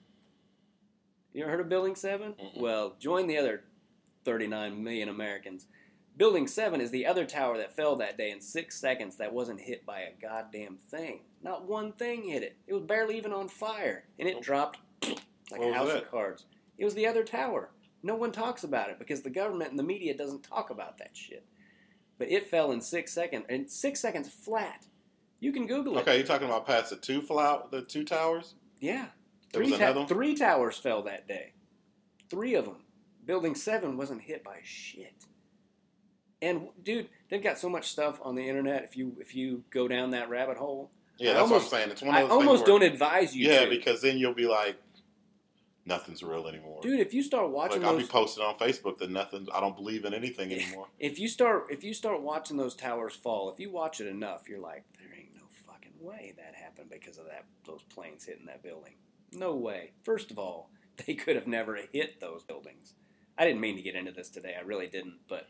[1.33, 2.33] You ever heard of Building 7?
[2.33, 2.61] Mm-mm.
[2.61, 3.65] Well, join the other
[4.25, 5.67] 39 million Americans.
[6.19, 9.61] Building 7 is the other tower that fell that day in six seconds that wasn't
[9.61, 11.21] hit by a goddamn thing.
[11.43, 12.57] Not one thing hit it.
[12.67, 14.05] It was barely even on fire.
[14.19, 14.81] And it dropped
[15.53, 16.45] like a house of cards.
[16.77, 17.71] It was the other tower.
[18.03, 21.17] No one talks about it because the government and the media doesn't talk about that
[21.17, 21.45] shit.
[22.19, 24.87] But it fell in six seconds, and six seconds flat.
[25.39, 26.01] You can Google it.
[26.01, 28.55] Okay, you're talking about past the two flower, the two towers.
[28.81, 29.07] Yeah.
[29.53, 30.09] There Three, was ta- another one?
[30.09, 31.53] three towers fell that day.
[32.29, 32.83] Three of them.
[33.25, 35.27] Building seven wasn't hit by shit.
[36.41, 38.85] And dude, they've got so much stuff on the internet.
[38.85, 41.81] If you if you go down that rabbit hole, Yeah, I that's almost- what I'm
[41.83, 41.91] saying.
[41.93, 43.49] It's one of I almost where- don't advise you.
[43.51, 43.71] Yeah, to.
[43.71, 44.77] because then you'll be like,
[45.85, 46.81] nothing's real anymore.
[46.83, 49.49] dude, if you start watching like I'll be posting on Facebook that nothing.
[49.53, 50.87] I don't believe in anything anymore.
[50.99, 54.49] if you start if you start watching those towers fall, if you watch it enough,
[54.49, 58.47] you're like, there ain't no fucking way that happened because of that those planes hitting
[58.47, 58.95] that building.
[59.33, 59.93] No way.
[60.05, 60.71] First of all,
[61.07, 62.95] they could have never hit those buildings.
[63.37, 64.55] I didn't mean to get into this today.
[64.59, 65.47] I really didn't, but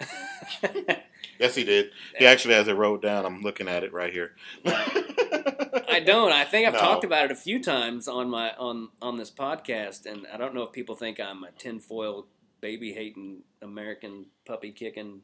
[1.38, 1.90] Yes, he did.
[2.18, 3.24] He actually has it wrote down.
[3.24, 4.32] I'm looking at it right here.
[4.66, 6.32] I don't.
[6.32, 6.80] I think I've No.
[6.80, 10.54] talked about it a few times on my on on this podcast, and I don't
[10.54, 12.26] know if people think I'm a tinfoil
[12.60, 15.22] baby hating American puppy kicking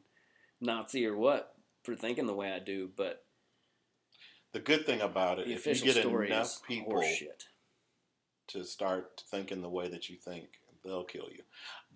[0.59, 1.53] Nazi or what
[1.83, 3.23] for thinking the way I do, but
[4.53, 7.45] The good thing about it, if you get enough people horseshit.
[8.47, 10.47] to start thinking the way that you think,
[10.83, 11.43] they'll kill you.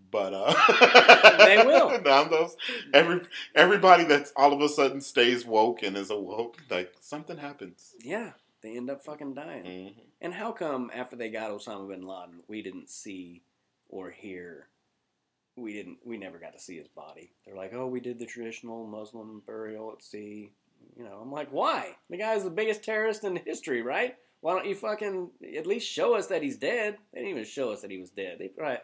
[0.09, 1.99] But uh, They will.
[2.05, 2.55] Now those
[2.93, 3.21] every
[3.55, 7.93] everybody that's all of a sudden stays woke and is awoke, like something happens.
[8.03, 8.31] Yeah,
[8.61, 9.63] they end up fucking dying.
[9.63, 9.93] Mhm.
[10.21, 13.41] And how come after they got Osama bin Laden, we didn't see
[13.89, 14.67] or hear?
[15.55, 15.97] We didn't.
[16.05, 17.31] We never got to see his body.
[17.45, 20.51] They're like, oh, we did the traditional Muslim burial at sea.
[20.97, 21.95] You know, I'm like, why?
[22.09, 24.15] The guy's the biggest terrorist in history, right?
[24.41, 26.97] Why don't you fucking at least show us that he's dead?
[27.13, 28.37] They didn't even show us that he was dead.
[28.39, 28.77] They probably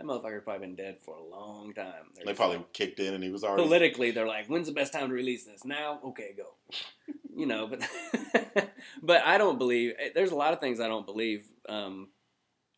[0.00, 1.92] that motherfucker probably been dead for a long time.
[2.14, 3.62] They're They probably like- kicked in and he was already.
[3.64, 6.54] politically they're like when's the best time to release this now okay go
[7.36, 8.70] you know but
[9.02, 12.08] but i don't believe there's a lot of things i don't believe um,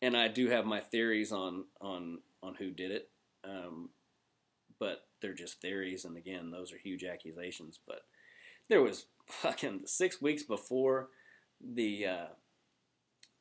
[0.01, 3.09] and i do have my theories on on on who did it
[3.45, 3.89] um,
[4.79, 8.01] but they're just theories and again those are huge accusations but
[8.69, 11.09] there was fucking six weeks before
[11.61, 12.25] the uh,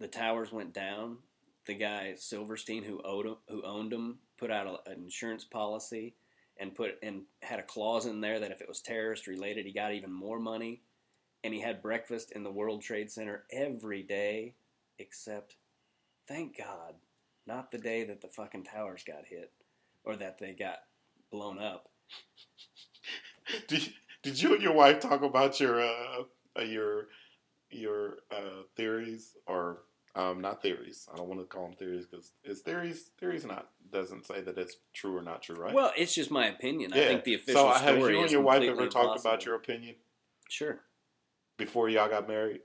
[0.01, 1.19] the towers went down
[1.67, 6.15] the guy silverstein who owed 'em- who owned them put out a, an insurance policy
[6.59, 9.73] and put and had a clause in there that if it was terrorist related, he
[9.73, 10.83] got even more money.
[11.45, 14.55] And he had breakfast in the World Trade Center every day,
[14.99, 15.57] except,
[16.29, 16.95] thank God,
[17.47, 19.51] not the day that the fucking towers got hit
[20.05, 20.85] or that they got
[21.31, 21.89] blown up.
[23.67, 23.93] Did,
[24.23, 26.23] did you and your wife talk about your uh,
[26.57, 27.09] uh, your
[27.71, 29.81] your uh, theories or
[30.15, 31.09] um, not theories?
[31.13, 33.11] I don't want to call them theories because it's theories.
[33.19, 35.75] Theories not doesn't say that it's true or not true, right?
[35.75, 36.93] Well, it's just my opinion.
[36.93, 39.31] I think the official so have story you and your wife ever talked impossible.
[39.31, 39.95] about your opinion
[40.49, 40.81] Sure.
[41.57, 42.61] before y'all got married?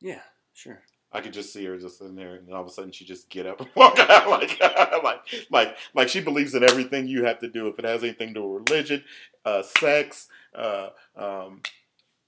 [0.00, 0.20] Yeah.
[0.54, 0.80] Sure.
[1.10, 3.04] I could just see her just in there, and then all of a sudden she
[3.06, 4.60] just get up and walk out like,
[5.02, 5.20] like,
[5.50, 7.66] like, like she believes in everything you have to do.
[7.68, 9.04] If it has anything to do with religion,
[9.44, 11.62] uh, sex, uh, um,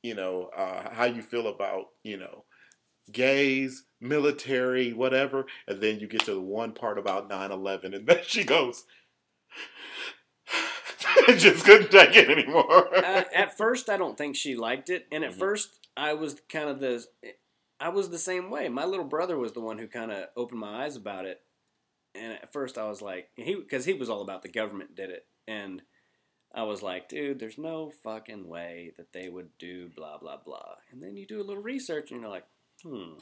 [0.03, 2.45] you know, uh, how you feel about, you know,
[3.13, 8.21] gays, military, whatever, and then you get to the one part about 9-11, and then
[8.27, 8.85] she goes,
[11.29, 12.95] I just couldn't take it anymore.
[12.97, 15.39] uh, at first, I don't think she liked it, and at Mhm.
[15.39, 17.05] first, I was kind of the,
[17.79, 18.69] I was the same way.
[18.69, 21.43] My little brother was the one who kind of opened my eyes about it,
[22.15, 25.11] and at first, I was like, he because he was all about the government did
[25.11, 25.83] it, and
[26.53, 30.75] I was like, dude, there's no fucking way that they would do blah blah blah.
[30.91, 32.47] And then you do a little research, and you're like,
[32.83, 33.13] hmm.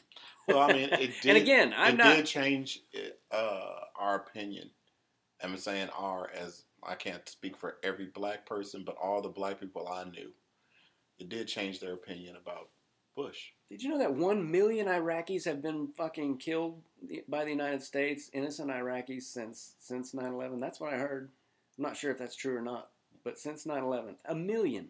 [0.47, 1.27] well, I mean, it did.
[1.27, 2.17] and again, I'm it not.
[2.17, 2.83] did change
[3.31, 4.71] uh, our opinion.
[5.43, 9.61] I'm saying our as I can't speak for every black person, but all the black
[9.61, 10.31] people I knew,
[11.19, 12.69] it did change their opinion about
[13.17, 13.51] Bush.
[13.69, 16.81] Did you know that one million Iraqis have been fucking killed
[17.29, 20.61] by the United States, innocent Iraqis since since 9/11?
[20.61, 21.31] That's what I heard.
[21.77, 22.91] I'm not sure if that's true or not,
[23.25, 24.89] but since 9/11, a million.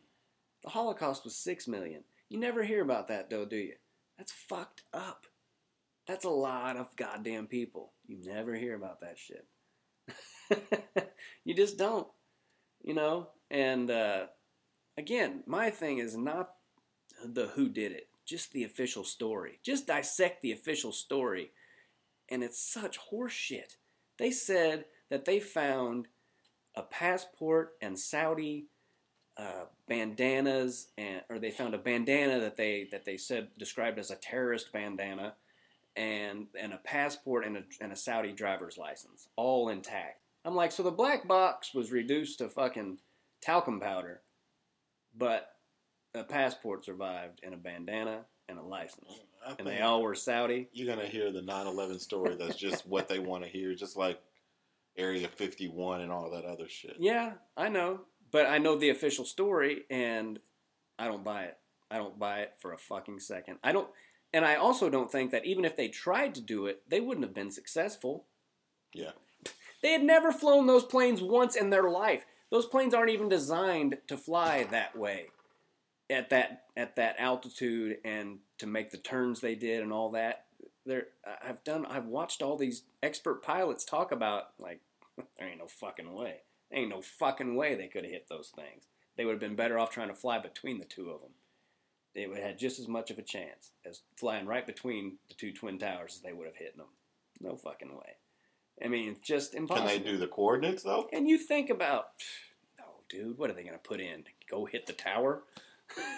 [0.62, 2.04] The Holocaust was six million.
[2.28, 3.74] You never hear about that, though, do you?
[4.18, 5.26] That's fucked up.
[6.06, 7.92] That's a lot of goddamn people.
[8.06, 9.46] You never hear about that shit.
[11.44, 12.08] you just don't,
[12.82, 13.28] you know.
[13.50, 14.26] And uh,
[14.96, 16.54] again, my thing is not
[17.24, 19.60] the who did it, just the official story.
[19.62, 21.52] Just dissect the official story.
[22.28, 23.76] And it's such horseshit.
[24.18, 26.08] They said that they found
[26.74, 28.66] a passport and Saudi
[29.38, 34.10] uh, bandanas, and or they found a bandana that they that they said described as
[34.10, 35.34] a terrorist bandana,
[35.94, 40.20] and and a passport and a, and a Saudi driver's license, all intact.
[40.44, 42.98] I'm like, so the black box was reduced to fucking
[43.40, 44.22] talcum powder,
[45.16, 45.52] but
[46.14, 49.20] a passport survived and a bandana and a license,
[49.58, 50.68] and they all were Saudi.
[50.72, 52.34] you're gonna hear the 9/11 story.
[52.34, 54.20] That's just what they want to hear, just like
[54.96, 56.96] Area 51 and all that other shit.
[56.98, 58.00] Yeah, I know,
[58.30, 60.38] but I know the official story, and
[60.98, 61.58] I don't buy it.
[61.90, 63.58] I don't buy it for a fucking second.
[63.62, 63.88] I don't,
[64.32, 67.24] and I also don't think that even if they tried to do it, they wouldn't
[67.24, 68.26] have been successful.
[68.92, 69.12] Yeah.
[69.82, 72.24] They had never flown those planes once in their life.
[72.50, 75.28] Those planes aren't even designed to fly that way
[76.10, 80.46] at that at that altitude and to make the turns they did and all that.
[80.86, 81.08] There
[81.46, 84.80] I've done I've watched all these expert pilots talk about like
[85.38, 86.38] there ain't no fucking way.
[86.72, 88.84] Ain't no fucking way they could have hit those things.
[89.16, 91.32] They would have been better off trying to fly between the two of them.
[92.14, 95.34] They would have had just as much of a chance as flying right between the
[95.34, 96.86] two twin towers as they would have hit them.
[97.40, 98.16] No fucking way.
[98.84, 99.88] I mean, it's just impossible.
[99.88, 101.08] Can they do the coordinates though?
[101.12, 102.08] And you think about,
[102.78, 104.24] no, dude, what are they going to put in?
[104.50, 105.42] Go hit the tower?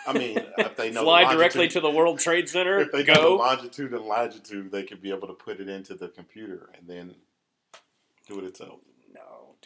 [0.07, 2.81] I mean, if they know Fly the directly to the World Trade Center?
[2.81, 3.37] if they know the Go?
[3.37, 7.15] longitude and latitude, they could be able to put it into the computer and then
[8.29, 8.81] do it itself.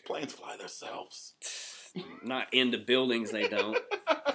[0.07, 1.35] Planes fly themselves.
[2.23, 3.79] Not into buildings, they don't.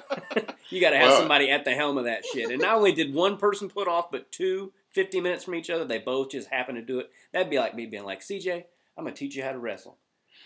[0.69, 2.49] you got to have Well- somebody at the helm of that shit.
[2.49, 5.83] And not only did one person put off, but two, 50 minutes from each other,
[5.85, 7.09] they both just happened to do it.
[7.33, 8.63] That'd be like me being like, CJ,
[8.97, 9.97] I'm going to teach you how to wrestle.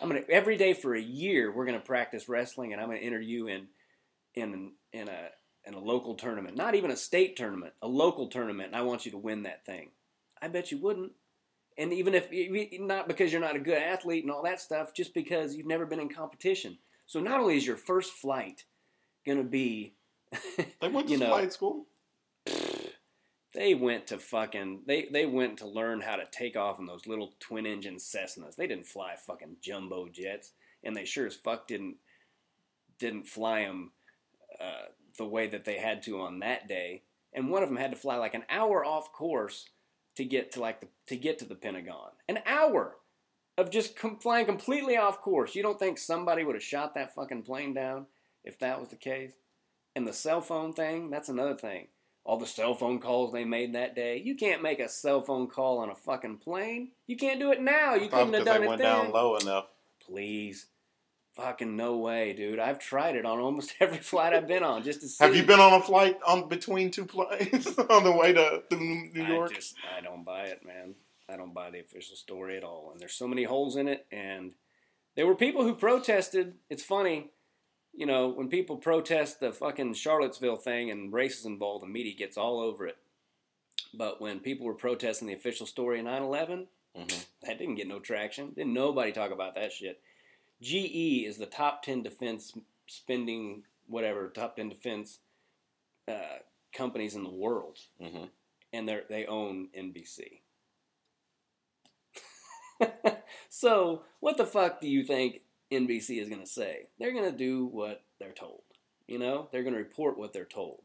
[0.02, 2.88] I'm going to, every day for a year, we're going to practice wrestling and I'm
[2.88, 3.68] going to enter you in,
[4.34, 5.30] in, in a,
[5.66, 9.06] in a local tournament, not even a state tournament, a local tournament, and I want
[9.06, 9.92] you to win that thing.
[10.42, 11.12] I bet you wouldn't.
[11.78, 12.28] And even if
[12.80, 15.86] not because you're not a good athlete and all that stuff, just because you've never
[15.86, 16.78] been in competition.
[17.06, 18.66] So not only is your first flight
[19.26, 19.96] going to be,
[20.82, 21.86] They went to you know, flight school.
[23.54, 27.08] they went to fucking they they went to learn how to take off in those
[27.08, 28.56] little twin engine Cessnas.
[28.56, 30.52] They didn't fly fucking jumbo jets,
[30.84, 31.98] and they sure as fuck didn't
[33.00, 33.92] didn't fly them
[34.60, 37.04] uh, the way that they had to on that day.
[37.34, 39.70] And one of them had to fly like an hour off course
[40.16, 42.10] to get to like the to get to the Pentagon.
[42.28, 42.98] An hour
[43.58, 45.56] of just com- flying completely off course.
[45.56, 48.08] You don't think somebody would have shot that fucking plane down
[48.44, 49.34] if that was the case?
[49.96, 51.88] And the cell phone thing, that's another thing.
[52.26, 54.22] All the cell phone calls they made that day.
[54.24, 56.92] You can't make a cell phone call on a fucking plane.
[57.06, 57.96] You can't do it now.
[57.96, 59.06] You couldn't have done they it went then.
[59.06, 59.66] down low enough.
[60.06, 60.68] Please.
[61.36, 62.60] Fucking no way, dude.
[62.60, 65.24] I've tried it on almost every flight I've been on just to see.
[65.24, 69.10] Have you been on a flight on between two planes on the way to through
[69.14, 69.52] New York?
[69.52, 70.94] I just I don't buy it, man.
[71.28, 72.90] I don't buy the official story at all.
[72.92, 74.06] And there's so many holes in it.
[74.12, 74.52] And
[75.16, 76.56] there were people who protested.
[76.70, 77.32] It's funny,
[77.94, 82.38] you know, when people protest the fucking Charlottesville thing and races involved, the media gets
[82.38, 82.98] all over it.
[83.92, 87.26] But when people were protesting the official story of 9/11, Mhm.
[87.42, 88.52] that didn't get no traction.
[88.54, 90.00] Didn't nobody talk about that shit.
[90.64, 92.54] GE is the top 10 defense
[92.88, 95.20] spending, whatever, top 10 defense
[96.08, 96.40] uh,
[96.74, 98.30] companies in the world Mhm.
[98.74, 100.42] and they they own NBC.
[103.50, 105.42] so, what the fuck do you think
[105.72, 106.88] NBC is going to say?
[107.00, 108.62] They're going to do what they're told.
[109.08, 110.82] You know, they're going to report what they're told.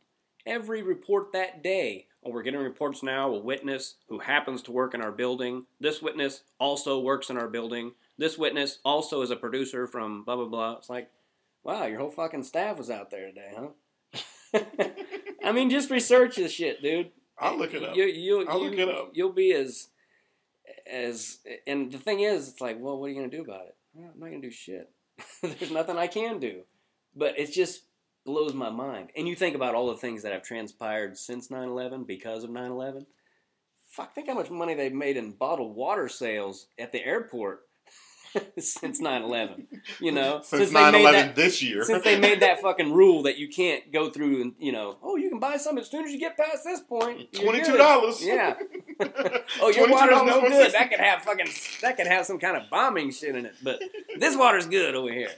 [0.48, 4.94] Every report that day, oh, we're getting reports now, a witness who happens to work
[4.94, 5.66] in our building.
[5.78, 7.92] This witness also works in our building.
[8.16, 10.72] This witness also is a producer from blah, blah, blah.
[10.78, 11.10] It's like,
[11.64, 14.60] wow, your whole fucking staff was out there today, huh?
[15.44, 17.10] I mean, just research this shit, dude.
[17.38, 17.94] I'll look it up.
[17.94, 19.10] You, you, I'll you, look it up.
[19.12, 19.88] You'll be as,
[20.90, 23.76] as, and the thing is, it's like, well, what are you gonna do about it?
[23.94, 24.90] I'm not gonna do shit.
[25.42, 26.62] There's nothing I can do.
[27.14, 27.82] But it's just
[28.28, 29.08] blows my mind.
[29.16, 33.06] And you think about all the things that have transpired since 9/11 because of 9/11.
[33.88, 37.62] Fuck, think how much money they've made in bottled water sales at the airport
[38.58, 39.66] since 9/11.
[40.00, 41.82] You know, Since they made 9/11 that- this year.
[41.84, 45.16] since they made that fucking rule that you can't go through and you know, oh,
[45.16, 47.28] you can buy some as soon as you get past this point.
[47.32, 47.78] you're Twenty two good.
[47.78, 48.22] dollars.
[48.24, 48.54] Yeah.
[49.60, 50.72] Oh, your water's no good.
[50.72, 51.46] That could have fucking
[51.82, 53.80] that could have some kind of bombing shit in it, but
[54.18, 55.30] this water's good over here.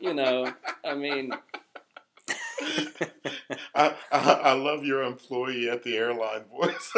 [0.00, 0.50] You know,
[0.84, 1.32] I mean,
[3.74, 6.90] I, I, I love your employee at the airline voice.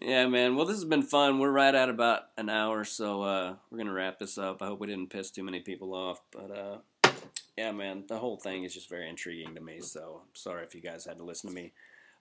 [0.00, 0.56] yeah, man.
[0.56, 1.38] Well, this has been fun.
[1.38, 4.62] We're right at about an hour, so uh, we're gonna wrap this up.
[4.62, 6.78] I hope we didn't piss too many people off, but uh,
[7.56, 9.80] yeah, man, the whole thing is just very intriguing to me.
[9.80, 11.72] So I'm sorry if you guys had to listen to me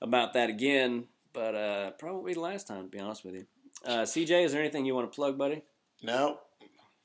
[0.02, 3.46] about that again, but uh, probably the last time, to be honest with you.
[3.86, 5.64] Uh, CJ, is there anything you want to plug, buddy?
[6.02, 6.40] no,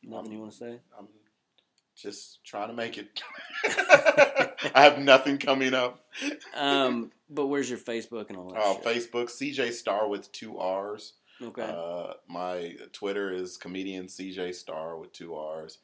[0.03, 0.79] Nothing you want to say?
[0.97, 1.09] I'm
[2.01, 3.21] just trying to make it.
[4.75, 6.05] I have nothing coming up.
[6.57, 8.61] Um, but where's your Facebook and all that?
[8.61, 8.75] Uh.
[8.77, 11.15] Facebook, CJ Starr with two R's.
[11.41, 11.63] Okay.
[11.63, 15.79] Uh, my Twitter is comedian CJ Starr with two R's.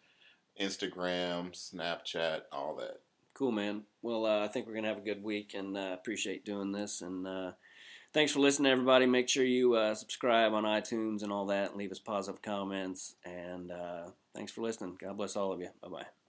[0.60, 3.00] Instagram, Snapchat, all that.
[3.34, 3.82] Cool, man.
[4.02, 7.00] Well, uh, I think we're gonna have a good week, and uh, appreciate doing this.
[7.02, 7.52] And uh,
[8.14, 9.06] thanks for listening, everybody.
[9.06, 13.16] Make sure you uh, subscribe on iTunes and all that, and leave us positive comments.
[13.24, 14.96] And uh, thanks for listening.
[15.00, 15.68] God bless all of you.
[15.82, 16.23] Bye bye.